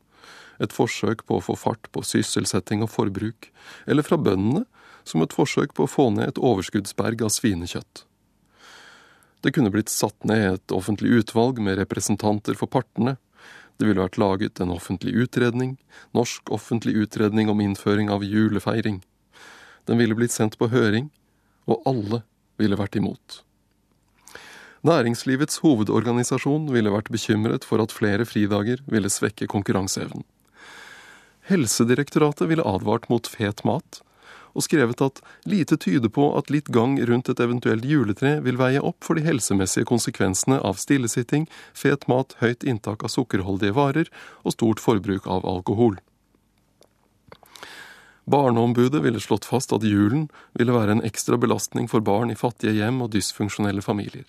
et 0.65 0.73
forsøk 0.73 1.27
på 1.29 1.37
å 1.37 1.45
få 1.45 1.57
fart 1.61 1.91
på 1.93 2.01
sysselsetting 2.09 2.85
og 2.87 2.89
forbruk, 2.95 3.51
eller 3.85 4.07
fra 4.07 4.17
bøndene, 4.17 4.63
som 5.05 5.21
et 5.21 5.35
forsøk 5.37 5.75
på 5.77 5.85
å 5.85 5.91
få 5.91 6.07
ned 6.15 6.31
et 6.31 6.41
overskuddsberg 6.41 7.27
av 7.27 7.35
svinekjøtt. 7.35 8.07
Det 9.45 9.53
kunne 9.53 9.71
blitt 9.75 9.93
satt 9.93 10.25
ned 10.25 10.47
et 10.55 10.75
offentlig 10.75 11.19
utvalg 11.21 11.61
med 11.61 11.77
representanter 11.83 12.57
for 12.57 12.73
partene, 12.73 13.19
det 13.77 13.91
ville 13.91 14.01
vært 14.01 14.17
laget 14.17 14.63
en 14.65 14.73
offentlig 14.73 15.13
utredning, 15.27 15.77
norsk 16.17 16.49
offentlig 16.49 16.97
utredning 16.97 17.53
om 17.53 17.61
innføring 17.61 18.09
av 18.09 18.25
julefeiring. 18.25 19.03
Den 19.87 19.99
ville 20.03 20.17
blitt 20.19 20.35
sendt 20.35 20.59
på 20.59 20.71
høring, 20.73 21.11
og 21.67 21.83
alle 21.87 22.23
ville 22.61 22.79
vært 22.79 22.99
imot. 22.99 23.43
Næringslivets 24.87 25.61
hovedorganisasjon 25.65 26.69
ville 26.71 26.93
vært 26.95 27.11
bekymret 27.11 27.65
for 27.67 27.83
at 27.83 27.95
flere 27.95 28.27
fridager 28.29 28.83
ville 28.87 29.11
svekke 29.11 29.49
konkurranseevnen. 29.51 30.25
Helsedirektoratet 31.47 32.51
ville 32.51 32.67
advart 32.67 33.09
mot 33.11 33.27
fet 33.31 33.63
mat, 33.67 34.01
og 34.57 34.65
skrevet 34.65 35.03
at 35.05 35.21
lite 35.45 35.77
tyder 35.77 36.11
på 36.13 36.31
at 36.39 36.51
litt 36.51 36.71
gang 36.73 36.97
rundt 37.09 37.29
et 37.29 37.43
eventuelt 37.45 37.85
juletre 37.85 38.39
vil 38.47 38.59
veie 38.59 38.81
opp 38.81 39.05
for 39.05 39.19
de 39.19 39.27
helsemessige 39.27 39.87
konsekvensene 39.89 40.59
av 40.65 40.81
stillesitting, 40.81 41.45
fet 41.77 42.09
mat, 42.11 42.35
høyt 42.41 42.65
inntak 42.65 43.05
av 43.05 43.13
sukkerholdige 43.13 43.77
varer 43.77 44.11
og 44.45 44.57
stort 44.57 44.83
forbruk 44.83 45.29
av 45.29 45.45
alkohol. 45.47 45.99
Barneombudet 48.27 49.03
ville 49.05 49.23
slått 49.23 49.47
fast 49.47 49.73
at 49.73 49.87
julen 49.87 50.27
ville 50.59 50.75
være 50.75 50.97
en 50.97 51.05
ekstra 51.07 51.39
belastning 51.39 51.87
for 51.91 52.03
barn 52.03 52.33
i 52.33 52.39
fattige 52.39 52.75
hjem 52.75 53.03
og 53.05 53.13
dysfunksjonelle 53.15 53.85
familier. 53.85 54.27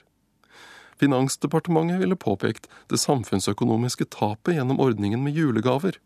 Finansdepartementet 0.97 2.01
ville 2.01 2.17
påpekt 2.17 2.69
det 2.89 3.01
samfunnsøkonomiske 3.01 4.09
tapet 4.13 4.57
gjennom 4.57 4.81
ordningen 4.81 5.23
med 5.25 5.37
julegaver 5.37 5.97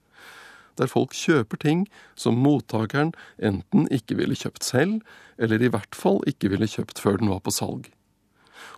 der 0.80 0.90
folk 0.92 1.16
kjøper 1.16 1.60
ting 1.62 1.86
som 2.16 2.40
mottakeren 2.42 3.14
enten 3.38 3.88
ikke 3.94 4.18
ville 4.20 4.38
kjøpt 4.38 4.66
selv, 4.66 5.02
eller 5.38 5.62
i 5.62 5.72
hvert 5.72 5.98
fall 5.98 6.22
ikke 6.30 6.52
ville 6.54 6.70
kjøpt 6.70 7.02
før 7.02 7.20
den 7.22 7.32
var 7.32 7.44
på 7.46 7.54
salg. 7.56 7.90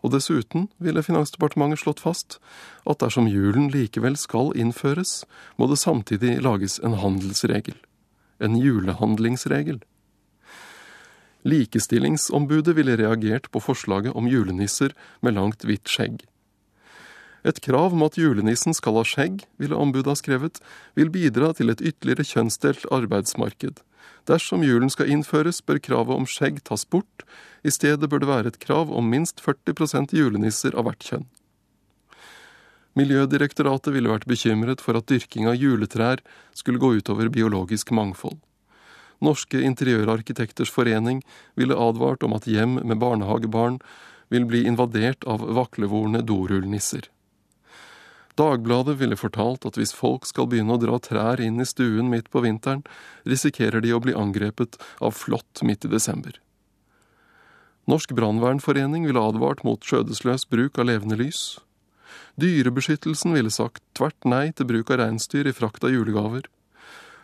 Og 0.04 0.13
dessuten 0.15 0.69
ville 0.84 1.04
Finansdepartementet 1.04 1.84
slått 1.84 2.04
fast 2.04 2.39
at 2.89 2.99
dersom 3.04 3.28
julen 3.32 3.69
likevel 3.71 4.17
skal 4.19 4.52
innføres, 4.60 5.23
må 5.60 5.67
det 5.71 5.80
samtidig 5.80 6.38
lages 6.43 6.80
en 6.84 6.97
handelsregel. 6.99 7.76
En 8.44 8.58
julehandlingsregel. 8.60 9.80
Likestillingsombudet 11.48 12.76
ville 12.76 12.98
reagert 13.00 13.50
på 13.52 13.62
forslaget 13.64 14.16
om 14.16 14.28
julenisser 14.28 14.92
med 15.24 15.38
langt, 15.38 15.64
hvitt 15.64 15.88
skjegg. 15.88 16.26
Et 17.48 17.60
krav 17.64 17.96
om 17.96 18.04
at 18.06 18.18
julenissen 18.20 18.76
skal 18.76 18.96
ha 19.00 19.04
skjegg, 19.08 19.44
ville 19.60 19.80
ombudet 19.80 20.12
ha 20.12 20.16
skrevet, 20.20 20.60
vil 20.96 21.12
bidra 21.12 21.52
til 21.56 21.72
et 21.72 21.84
ytterligere 21.84 22.28
kjønnsdelt 22.28 22.88
arbeidsmarked. 22.92 23.82
Dersom 24.28 24.64
julen 24.64 24.92
skal 24.92 25.12
innføres, 25.12 25.60
bør 25.64 25.82
kravet 25.84 26.16
om 26.16 26.28
skjegg 26.28 26.62
tas 26.68 26.84
bort, 26.88 27.26
i 27.64 27.72
stedet 27.72 28.08
bør 28.12 28.24
det 28.24 28.32
være 28.32 28.54
et 28.54 28.60
krav 28.64 28.92
om 28.92 29.12
minst 29.12 29.44
40% 29.44 30.16
julenisser 30.16 30.76
av 30.80 30.88
hvert 30.88 31.04
kjønn. 31.04 31.28
Miljødirektoratet 33.00 33.94
ville 33.96 34.12
vært 34.12 34.28
bekymret 34.30 34.82
for 34.84 34.98
at 35.00 35.08
dyrking 35.10 35.48
av 35.50 35.58
juletrær 35.58 36.22
skulle 36.54 36.82
gå 36.82 36.92
utover 37.00 37.32
biologisk 37.34 37.90
mangfold. 37.96 38.38
Norske 39.24 39.62
interiørarkitekters 39.64 40.72
forening 40.74 41.24
ville 41.56 41.78
advart 41.80 42.26
om 42.28 42.36
at 42.38 42.46
hjem 42.50 42.78
med 42.84 43.00
barnehagebarn 43.02 43.80
vil 44.34 44.46
bli 44.50 44.66
invadert 44.70 45.26
av 45.30 45.46
vaklevorne 45.58 46.22
dorullnisser. 46.28 47.10
Dagbladet 48.38 48.98
ville 48.98 49.18
fortalt 49.18 49.66
at 49.70 49.78
hvis 49.78 49.94
folk 49.94 50.26
skal 50.26 50.48
begynne 50.50 50.74
å 50.74 50.82
dra 50.82 50.98
trær 51.02 51.42
inn 51.42 51.62
i 51.62 51.68
stuen 51.70 52.10
midt 52.10 52.32
på 52.34 52.42
vinteren, 52.46 52.82
risikerer 53.30 53.84
de 53.86 53.94
å 53.94 54.02
bli 54.02 54.16
angrepet 54.18 54.80
av 55.02 55.14
flått 55.18 55.62
midt 55.62 55.86
i 55.86 55.92
desember. 55.92 56.40
Norsk 57.90 58.16
brannvernforening 58.18 59.06
ville 59.06 59.22
advart 59.22 59.62
mot 59.68 59.86
skjødesløs 59.86 60.48
bruk 60.50 60.80
av 60.82 60.90
levende 60.90 61.20
lys. 61.20 61.60
Dyrebeskyttelsen 62.36 63.34
ville 63.36 63.52
sagt 63.54 63.84
tvert 63.93 64.26
nei 64.26 64.48
til 64.58 64.65
bruk 64.69 64.89
av 64.91 65.04
reinsdyr 65.04 65.50
i 65.50 65.54
frakt 65.54 65.84
av 65.86 65.93
julegaver. 65.93 66.48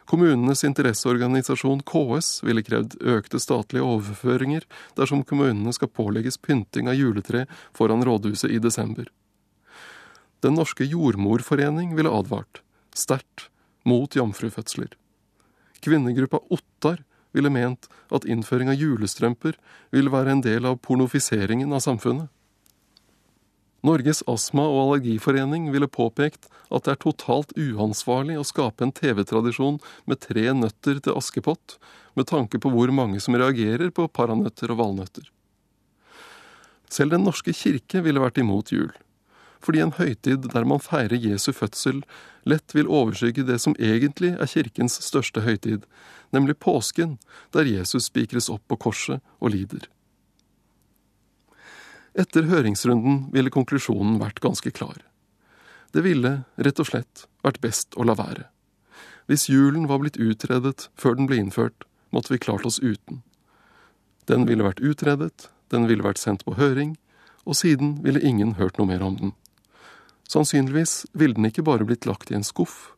Kommunenes 0.09 0.63
interesseorganisasjon 0.65 1.83
KS 1.85 2.29
ville 2.45 2.63
krevd 2.65 2.95
økte 3.13 3.41
statlige 3.41 3.85
overføringer 3.85 4.65
dersom 4.97 5.21
kommunene 5.25 5.73
skal 5.73 5.91
pålegges 5.93 6.39
pynting 6.41 6.89
av 6.89 6.97
juletre 6.97 7.45
foran 7.77 8.05
rådhuset 8.05 8.49
i 8.53 8.61
desember. 8.61 9.09
Den 10.41 10.55
norske 10.57 10.85
jordmorforening 10.87 11.93
ville 11.97 12.13
advart, 12.13 12.63
sterkt, 12.95 13.49
mot 13.85 14.15
jomfrufødsler. 14.15 14.93
Kvinnegruppa 15.85 16.41
Ottar 16.49 17.03
ville 17.31 17.51
ment 17.53 17.85
at 18.09 18.25
innføring 18.25 18.71
av 18.71 18.81
julestrømper 18.81 19.57
ville 19.93 20.13
være 20.13 20.33
en 20.33 20.43
del 20.45 20.65
av 20.69 20.79
pornofiseringen 20.85 21.73
av 21.73 21.85
samfunnet. 21.85 22.29
Norges 23.85 24.21
astma- 24.27 24.67
og 24.67 24.79
allergiforening 24.81 25.69
ville 25.71 25.87
påpekt 25.87 26.49
at 26.69 26.85
det 26.85 26.93
er 26.93 27.01
totalt 27.03 27.53
uansvarlig 27.55 28.35
å 28.39 28.47
skape 28.47 28.83
en 28.83 28.95
TV-tradisjon 28.95 29.79
med 30.09 30.21
tre 30.25 30.47
nøtter 30.53 30.99
til 30.99 31.15
Askepott, 31.15 31.77
med 32.15 32.27
tanke 32.27 32.59
på 32.59 32.71
hvor 32.73 32.91
mange 32.91 33.21
som 33.23 33.37
reagerer 33.39 33.93
på 33.95 34.09
paranøtter 34.11 34.73
og 34.73 34.81
valnøtter. 34.83 35.29
Selv 36.89 37.13
Den 37.13 37.23
norske 37.23 37.53
kirke 37.53 38.01
ville 38.03 38.23
vært 38.23 38.41
imot 38.41 38.73
jul 38.73 38.91
fordi 39.59 39.81
en 39.83 39.91
høytid 39.91 40.49
der 40.53 40.63
man 40.67 40.79
feirer 40.79 41.19
Jesu 41.19 41.51
fødsel, 41.51 42.01
lett 42.47 42.75
vil 42.75 42.87
overskygge 42.87 43.43
det 43.47 43.59
som 43.59 43.75
egentlig 43.75 44.33
er 44.39 44.47
kirkens 44.47 44.95
største 45.03 45.43
høytid, 45.43 45.83
nemlig 46.31 46.55
påsken, 46.63 47.17
der 47.51 47.67
Jesus 47.67 48.07
spikres 48.07 48.49
opp 48.51 48.63
på 48.71 48.79
korset 48.87 49.19
og 49.39 49.51
lider. 49.55 49.83
Etter 52.17 52.47
høringsrunden 52.49 53.27
ville 53.33 53.53
konklusjonen 53.53 54.17
vært 54.21 54.41
ganske 54.41 54.71
klar. 54.73 54.97
Det 55.93 56.03
ville, 56.05 56.43
rett 56.57 56.79
og 56.81 56.89
slett, 56.89 57.25
vært 57.45 57.61
best 57.61 57.97
å 57.97 58.05
la 58.05 58.15
være. 58.17 58.47
Hvis 59.29 59.49
julen 59.49 59.85
var 59.89 60.01
blitt 60.01 60.17
utredet 60.17 60.89
før 60.97 61.17
den 61.17 61.29
ble 61.29 61.37
innført, 61.37 61.85
måtte 62.09 62.33
vi 62.33 62.41
klart 62.41 62.65
oss 62.65 62.79
uten. 62.81 63.21
Den 64.25 64.45
ville 64.49 64.65
vært 64.65 64.81
utredet, 64.81 65.49
den 65.69 65.85
ville 65.89 66.05
vært 66.05 66.21
sendt 66.21 66.45
på 66.45 66.57
høring, 66.57 66.95
og 67.45 67.57
siden 67.57 67.99
ville 68.05 68.21
ingen 68.25 68.55
hørt 68.57 68.77
noe 68.77 68.89
mer 68.89 69.05
om 69.05 69.17
den. 69.17 69.33
Sannsynligvis 70.29 71.07
ville 71.13 71.37
den 71.37 71.49
ikke 71.49 71.65
bare 71.65 71.85
blitt 71.85 72.05
lagt 72.05 72.29
i 72.29 72.37
en 72.37 72.45
skuff. 72.45 72.91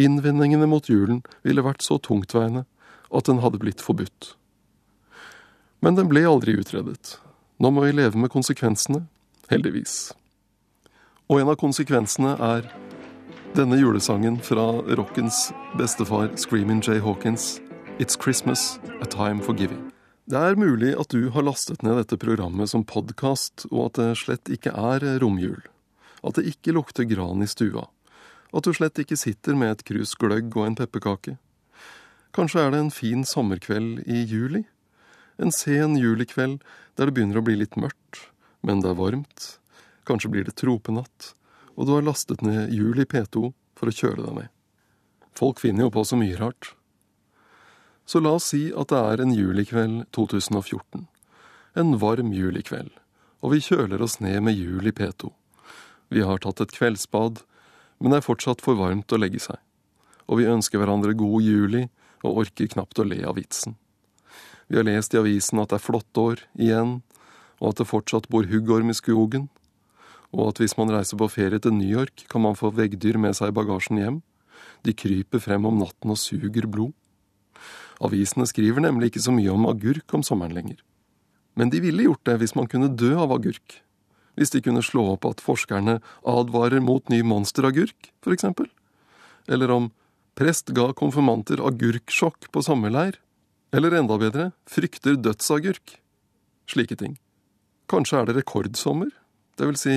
Innvendingene 0.00 0.68
mot 0.68 0.88
julen 0.88 1.20
ville 1.44 1.64
vært 1.64 1.84
så 1.84 1.98
tungtveiende 2.00 2.64
at 3.12 3.28
den 3.28 3.40
hadde 3.44 3.60
blitt 3.60 3.84
forbudt. 3.84 4.34
Men 5.84 5.96
den 5.98 6.08
ble 6.10 6.24
aldri 6.28 6.56
utredet. 6.60 7.18
Nå 7.58 7.72
må 7.74 7.82
vi 7.82 7.92
leve 7.92 8.14
med 8.22 8.30
konsekvensene, 8.30 9.00
heldigvis. 9.50 10.12
Og 11.26 11.40
en 11.40 11.48
av 11.50 11.56
konsekvensene 11.58 12.36
er 12.38 12.68
denne 13.56 13.80
julesangen 13.80 14.36
fra 14.46 14.68
rockens 15.00 15.48
bestefar 15.74 16.30
Screaming 16.38 16.84
Jay 16.86 17.02
Hawkins, 17.02 17.56
It's 17.98 18.14
Christmas, 18.14 18.78
A 19.02 19.10
Time 19.10 19.42
for 19.42 19.58
Giving. 19.58 19.88
Det 20.30 20.38
er 20.38 20.60
mulig 20.60 20.92
at 21.00 21.10
du 21.10 21.32
har 21.34 21.48
lastet 21.48 21.82
ned 21.82 21.98
dette 21.98 22.20
programmet 22.22 22.70
som 22.70 22.86
podkast, 22.86 23.66
og 23.72 23.88
at 23.88 23.98
det 23.98 24.08
slett 24.22 24.54
ikke 24.54 24.76
er 24.78 25.08
romjul. 25.18 25.58
At 26.22 26.38
det 26.38 26.46
ikke 26.52 26.78
lukter 26.78 27.10
gran 27.10 27.42
i 27.42 27.50
stua. 27.50 27.88
At 28.54 28.70
du 28.70 28.74
slett 28.76 29.02
ikke 29.02 29.18
sitter 29.18 29.58
med 29.58 29.74
et 29.74 29.86
krus 29.88 30.14
gløgg 30.14 30.54
og 30.54 30.68
en 30.68 30.78
pepperkake. 30.78 31.40
Kanskje 32.38 32.62
er 32.62 32.70
det 32.70 32.86
en 32.86 32.94
fin 32.94 33.26
sommerkveld 33.26 34.04
i 34.06 34.22
juli? 34.22 34.68
En 35.38 35.52
sen 35.54 35.96
julikveld 35.96 36.64
der 36.98 37.08
det 37.08 37.14
begynner 37.14 37.38
å 37.38 37.46
bli 37.46 37.54
litt 37.60 37.78
mørkt, 37.78 38.24
men 38.66 38.82
det 38.82 38.90
er 38.90 38.98
varmt. 38.98 39.48
Kanskje 40.08 40.30
blir 40.32 40.46
det 40.46 40.56
tropenatt, 40.58 41.32
og 41.78 41.86
du 41.86 41.94
har 41.94 42.06
lastet 42.06 42.42
ned 42.42 42.72
Jul 42.74 42.98
i 42.98 43.06
P2 43.06 43.52
for 43.78 43.90
å 43.90 43.94
kjøle 43.94 44.24
deg 44.24 44.34
med. 44.40 44.48
Folk 45.38 45.62
finner 45.62 45.86
jo 45.86 45.94
på 45.94 46.02
så 46.08 46.18
mye 46.18 46.38
rart. 46.40 46.72
Så 48.08 48.18
la 48.24 48.34
oss 48.38 48.50
si 48.50 48.68
at 48.72 48.90
det 48.90 48.98
er 48.98 49.22
en 49.22 49.34
julikveld 49.36 50.08
2014. 50.16 51.06
En 51.78 51.98
varm 52.02 52.32
julikveld, 52.34 52.90
og 53.44 53.54
vi 53.54 53.62
kjøler 53.62 54.02
oss 54.02 54.18
ned 54.24 54.40
med 54.42 54.58
Jul 54.58 54.88
i 54.90 54.94
P2. 54.96 55.30
Vi 56.08 56.24
har 56.24 56.40
tatt 56.42 56.64
et 56.64 56.74
kveldsbad, 56.74 57.44
men 58.00 58.10
det 58.10 58.22
er 58.22 58.26
fortsatt 58.26 58.64
for 58.64 58.80
varmt 58.80 59.12
å 59.12 59.20
legge 59.20 59.42
seg. 59.44 59.60
Og 60.26 60.40
vi 60.40 60.48
ønsker 60.50 60.80
hverandre 60.80 61.14
god 61.18 61.44
juli 61.44 61.84
og 62.24 62.42
orker 62.42 62.70
knapt 62.72 62.98
å 62.98 63.06
le 63.06 63.20
av 63.28 63.36
vitsen. 63.38 63.76
Vi 64.68 64.76
har 64.76 64.84
lest 64.84 65.14
i 65.14 65.20
avisen 65.20 65.60
at 65.62 65.72
det 65.72 65.78
er 65.78 65.84
flåttår 65.84 66.42
igjen, 66.60 66.98
og 67.58 67.72
at 67.72 67.80
det 67.80 67.88
fortsatt 67.88 68.28
bor 68.32 68.46
huggorm 68.48 68.92
i 68.92 68.96
skogen, 68.96 69.48
og 70.36 70.50
at 70.50 70.60
hvis 70.60 70.76
man 70.76 70.92
reiser 70.92 71.16
på 71.18 71.30
ferie 71.32 71.60
til 71.62 71.72
New 71.72 71.88
York, 71.88 72.26
kan 72.28 72.44
man 72.44 72.58
få 72.58 72.70
veggdyr 72.76 73.16
med 73.20 73.36
seg 73.38 73.50
i 73.50 73.56
bagasjen 73.56 74.00
hjem. 74.00 74.18
De 74.84 74.92
kryper 74.92 75.40
frem 75.40 75.64
om 75.68 75.78
natten 75.80 76.12
og 76.12 76.20
suger 76.20 76.68
blod. 76.68 76.92
Avisene 78.04 78.46
skriver 78.46 78.84
nemlig 78.84 79.10
ikke 79.10 79.24
så 79.24 79.32
mye 79.34 79.54
om 79.54 79.66
agurk 79.70 80.14
om 80.14 80.22
sommeren 80.22 80.54
lenger. 80.54 80.82
Men 81.58 81.72
de 81.72 81.80
ville 81.82 82.04
gjort 82.04 82.22
det 82.28 82.36
hvis 82.42 82.54
man 82.54 82.68
kunne 82.70 82.92
dø 82.92 83.14
av 83.18 83.32
agurk. 83.34 83.80
Hvis 84.38 84.52
de 84.54 84.62
kunne 84.62 84.84
slå 84.86 85.08
opp 85.16 85.26
at 85.26 85.42
forskerne 85.42 85.96
advarer 86.22 86.84
mot 86.84 87.08
ny 87.10 87.24
monsteragurk, 87.26 88.12
for 88.22 88.36
eksempel. 88.36 88.68
Eller 89.50 89.72
om 89.74 89.88
prest 90.38 90.70
ga 90.76 90.92
konfirmanter 90.94 91.58
agurksjokk 91.64 92.52
på 92.54 92.62
sommerleir. 92.62 93.16
Eller 93.72 93.92
enda 93.92 94.16
bedre, 94.18 94.50
frykter 94.66 95.18
dødsagurk. 95.20 95.98
Slike 96.68 96.96
ting. 96.96 97.18
Kanskje 97.88 98.20
er 98.20 98.28
det 98.28 98.38
rekordsommer? 98.38 99.10
Det 99.60 99.68
vil 99.68 99.76
si, 99.80 99.96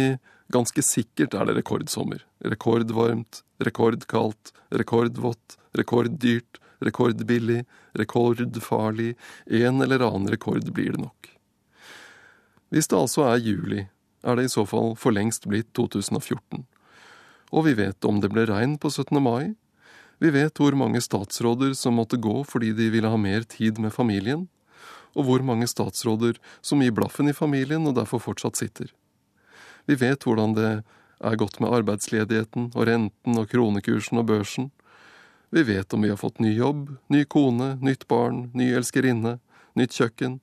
ganske 0.52 0.84
sikkert 0.84 1.36
er 1.38 1.48
det 1.48 1.56
rekordsommer. 1.62 2.24
Rekordvarmt, 2.44 3.44
rekordkaldt, 3.64 4.52
rekordvått, 4.76 5.58
rekorddyrt, 5.78 6.60
rekordbillig, 6.84 7.64
rekordfarlig, 8.00 9.14
en 9.46 9.82
eller 9.86 10.04
annen 10.04 10.32
rekord 10.34 10.68
blir 10.74 10.98
det 10.98 11.06
nok. 11.06 11.32
Hvis 12.72 12.88
det 12.92 13.00
altså 13.00 13.28
er 13.28 13.44
juli, 13.44 13.86
er 14.24 14.38
det 14.38 14.48
i 14.48 14.52
så 14.52 14.66
fall 14.68 14.96
for 15.00 15.16
lengst 15.16 15.48
blitt 15.48 15.72
2014. 15.78 16.66
Og 17.52 17.66
vi 17.68 17.76
vet 17.80 18.08
om 18.08 18.20
det 18.24 18.32
ble 18.32 18.46
regn 18.48 18.78
på 18.80 18.92
17. 18.92 19.20
mai, 19.24 19.54
vi 20.22 20.30
vet 20.30 20.60
hvor 20.62 20.76
mange 20.78 21.02
statsråder 21.02 21.74
som 21.74 21.96
måtte 21.98 22.20
gå 22.22 22.44
fordi 22.46 22.76
de 22.78 22.92
ville 22.94 23.10
ha 23.10 23.18
mer 23.18 23.42
tid 23.50 23.80
med 23.82 23.94
familien, 23.94 24.46
og 25.18 25.26
hvor 25.26 25.42
mange 25.42 25.66
statsråder 25.68 26.38
som 26.62 26.84
gir 26.86 26.94
blaffen 26.94 27.32
i 27.32 27.34
familien 27.34 27.88
og 27.90 27.96
derfor 27.98 28.22
fortsatt 28.22 28.60
sitter. 28.60 28.92
Vi 29.90 29.98
vet 29.98 30.22
hvordan 30.22 30.54
det 30.54 30.70
er 31.26 31.40
gått 31.42 31.58
med 31.58 31.74
arbeidsledigheten 31.74 32.70
og 32.76 32.86
renten 32.86 33.42
og 33.42 33.50
kronekursen 33.50 34.22
og 34.22 34.30
børsen. 34.30 34.70
Vi 35.50 35.66
vet 35.66 35.94
om 35.94 36.06
vi 36.06 36.14
har 36.14 36.22
fått 36.22 36.40
ny 36.40 36.54
jobb, 36.54 36.94
ny 37.10 37.26
kone, 37.26 37.74
nytt 37.82 38.06
barn, 38.08 38.52
ny 38.54 38.70
elskerinne, 38.78 39.40
nytt 39.74 39.98
kjøkken. 39.98 40.38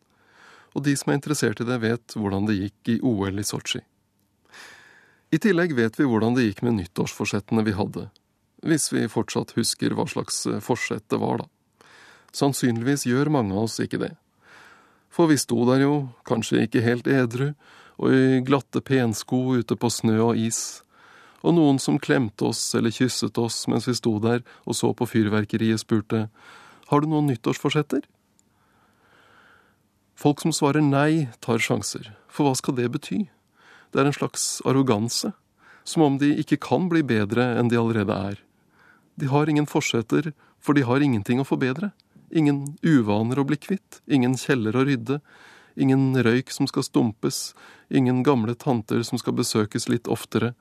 Og 0.74 0.84
de 0.90 0.98
som 0.98 1.12
er 1.12 1.22
interessert 1.22 1.62
i 1.62 1.70
det, 1.70 1.78
vet 1.86 2.18
hvordan 2.18 2.50
det 2.50 2.58
gikk 2.58 2.96
i 2.98 3.00
OL 3.06 3.38
i 3.38 3.46
Sotsji. 3.46 3.86
I 5.30 5.38
tillegg 5.38 5.78
vet 5.78 5.98
vi 6.00 6.06
hvordan 6.08 6.34
det 6.34 6.48
gikk 6.48 6.66
med 6.66 6.80
nyttårsforsettene 6.82 7.62
vi 7.62 7.78
hadde, 7.78 8.08
hvis 8.66 8.90
vi 8.92 9.06
fortsatt 9.10 9.54
husker 9.58 9.94
hva 9.94 10.06
slags 10.10 10.44
eh, 10.46 10.62
forsett 10.64 11.06
det 11.12 11.20
var, 11.22 11.44
da. 11.44 11.88
Sannsynligvis 12.34 13.06
gjør 13.08 13.30
mange 13.32 13.54
av 13.56 13.68
oss 13.68 13.78
ikke 13.80 14.00
det. 14.02 14.12
For 15.08 15.30
vi 15.30 15.38
sto 15.40 15.62
der 15.68 15.82
jo, 15.82 15.94
kanskje 16.28 16.66
ikke 16.66 16.84
helt 16.84 17.08
edru, 17.10 17.52
og 17.98 18.14
i 18.14 18.42
glatte 18.46 18.82
pensko 18.84 19.58
ute 19.58 19.74
på 19.78 19.90
snø 19.90 20.18
og 20.30 20.38
is, 20.38 20.84
og 21.42 21.54
noen 21.54 21.78
som 21.82 22.00
klemte 22.02 22.50
oss 22.50 22.60
eller 22.74 22.94
kysset 22.94 23.38
oss 23.38 23.62
mens 23.70 23.86
vi 23.88 23.94
sto 23.94 24.16
der 24.22 24.42
og 24.66 24.74
så 24.74 24.90
på 24.94 25.06
fyrverkeriet, 25.06 25.80
spurte 25.82 26.26
har 26.88 27.02
du 27.02 27.10
noen 27.10 27.28
nyttårsforsetter? 27.28 28.06
Folk 30.18 30.40
som 30.42 30.54
svarer 30.56 30.82
nei, 30.82 31.28
tar 31.44 31.60
sjanser, 31.62 32.08
for 32.26 32.48
hva 32.48 32.56
skal 32.58 32.74
det 32.78 32.88
bety? 32.94 33.20
Det 33.92 34.00
er 34.00 34.08
en 34.08 34.16
slags 34.16 34.58
arroganse, 34.66 35.30
som 35.86 36.04
om 36.06 36.16
de 36.20 36.32
ikke 36.42 36.58
kan 36.64 36.88
bli 36.90 37.04
bedre 37.06 37.44
enn 37.60 37.70
de 37.70 37.78
allerede 37.78 38.16
er. 38.32 38.40
De 39.18 39.26
har 39.26 39.50
ingen 39.50 39.66
forseter, 39.66 40.32
for 40.62 40.78
de 40.78 40.84
har 40.86 41.02
ingenting 41.02 41.40
å 41.42 41.46
forbedre. 41.46 41.90
Ingen 42.30 42.76
uvaner 42.86 43.40
å 43.40 43.46
bli 43.48 43.56
kvitt, 43.58 43.98
ingen 44.06 44.36
kjeller 44.38 44.76
å 44.76 44.84
rydde, 44.86 45.18
ingen 45.74 46.12
røyk 46.22 46.52
som 46.54 46.68
skal 46.70 46.86
stumpes, 46.86 47.54
ingen 47.90 48.22
gamle 48.22 48.54
tanter 48.54 49.02
som 49.02 49.18
skal 49.18 49.34
besøkes 49.38 49.88
litt 49.90 50.06
oftere, 50.06 50.52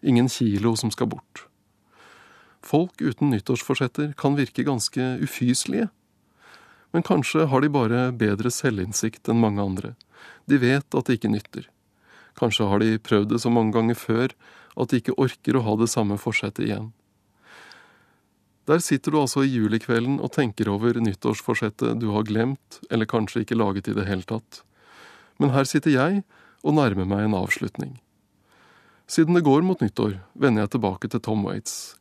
ingen 0.00 0.30
kilo 0.32 0.72
som 0.80 0.92
skal 0.94 1.10
bort. 1.12 1.44
Folk 2.64 3.00
uten 3.04 3.30
nyttårsforsetter 3.30 4.14
kan 4.18 4.36
virke 4.38 4.64
ganske 4.66 5.12
ufyselige. 5.22 5.90
Men 6.92 7.04
kanskje 7.04 7.46
har 7.50 7.60
de 7.60 7.70
bare 7.70 8.10
bedre 8.16 8.50
selvinnsikt 8.50 9.28
enn 9.28 9.42
mange 9.42 9.62
andre. 9.62 9.94
De 10.48 10.58
vet 10.62 10.86
at 10.94 11.06
det 11.06 11.18
ikke 11.18 11.34
nytter. 11.34 11.68
Kanskje 12.36 12.68
har 12.70 12.80
de 12.80 12.96
prøvd 12.98 13.34
det 13.34 13.42
så 13.44 13.52
mange 13.52 13.76
ganger 13.76 13.98
før 13.98 14.32
at 14.76 14.90
de 14.90 15.00
ikke 15.00 15.18
orker 15.20 15.58
å 15.58 15.64
ha 15.66 15.76
det 15.80 15.90
samme 15.92 16.18
forsettet 16.20 16.66
igjen. 16.68 16.94
Der 18.66 18.80
sitter 18.82 19.14
du 19.14 19.20
altså 19.20 19.44
i 19.46 19.52
julikvelden 19.52 20.18
og 20.18 20.32
tenker 20.34 20.68
over 20.72 20.98
nyttårsforsettet 20.98 22.00
du 22.02 22.10
har 22.14 22.26
glemt, 22.26 22.80
eller 22.90 23.06
kanskje 23.06 23.44
ikke 23.44 23.58
laget 23.58 23.88
i 23.88 23.94
det 23.94 24.08
hele 24.08 24.26
tatt. 24.26 24.62
Men 25.38 25.52
her 25.54 25.68
sitter 25.68 25.94
jeg 25.94 26.24
og 26.66 26.74
nærmer 26.74 27.06
meg 27.06 27.26
en 27.26 27.36
avslutning. 27.38 27.98
Siden 29.06 29.38
det 29.38 29.44
går 29.46 29.62
mot 29.62 29.82
nyttår, 29.82 30.18
vender 30.34 30.64
jeg 30.64 30.74
tilbake 30.74 31.10
til 31.12 31.22
Tom 31.22 31.44
Waits. 31.46 31.94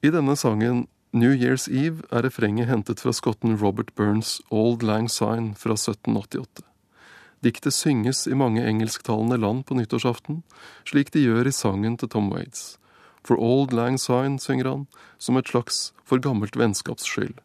I 0.00 0.12
denne 0.14 0.36
sangen 0.40 0.86
New 1.12 1.34
Year's 1.36 1.68
Eve 1.68 2.04
er 2.10 2.24
refrenget 2.24 2.70
hentet 2.70 3.00
fra 3.04 3.12
skotten 3.12 3.58
Robert 3.60 3.92
Burns' 3.96 4.38
Old 4.50 4.82
Lang 4.82 5.10
Syne 5.12 5.52
fra 5.56 5.76
1788. 5.76 6.64
Diktet 7.44 7.76
synges 7.76 8.24
i 8.26 8.34
mange 8.34 8.64
engelsktalende 8.64 9.36
land 9.36 9.66
på 9.68 9.76
nyttårsaften, 9.76 10.42
slik 10.88 11.12
de 11.12 11.26
gjør 11.28 11.48
i 11.48 11.54
sangen 11.54 11.96
til 12.00 12.08
Tom 12.08 12.32
Waits. 12.32 12.78
For 13.26 13.38
Old 13.42 13.74
Lang 13.74 13.98
Syne, 13.98 14.38
synger 14.38 14.70
han, 14.70 14.84
som 15.18 15.38
et 15.38 15.50
slags 15.50 15.90
for 16.06 16.22
gammelt 16.22 16.54
vennskaps 16.58 17.08
skyld. 17.10 17.40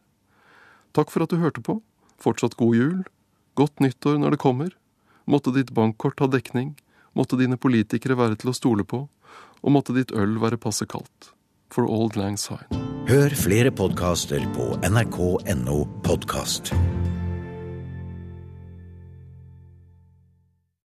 Takk 0.94 1.10
for 1.10 1.24
at 1.24 1.32
du 1.32 1.40
hørte 1.42 1.64
på. 1.64 1.80
Fortsatt 2.22 2.54
god 2.60 2.78
jul. 2.78 3.02
Godt 3.58 3.82
nyttår 3.82 4.20
når 4.22 4.36
det 4.36 4.42
kommer. 4.44 4.70
Måtte 5.26 5.54
ditt 5.54 5.74
bankkort 5.74 6.22
ha 6.22 6.30
dekning. 6.30 6.76
Måtte 7.18 7.38
dine 7.40 7.58
politikere 7.58 8.16
være 8.18 8.38
til 8.38 8.52
å 8.52 8.56
stole 8.56 8.86
på. 8.86 9.06
Og 9.62 9.74
måtte 9.74 9.96
ditt 9.96 10.14
øl 10.14 10.38
være 10.42 10.60
passe 10.60 10.86
kaldt. 10.86 11.32
For 11.72 11.88
Old 11.88 12.18
Lang 12.20 12.38
Syne. 12.38 12.68
Hør 13.08 13.34
flere 13.34 13.72
podkaster 13.74 14.44
på 14.54 14.74
nrk.no 14.86 15.78
podkast. 16.06 16.70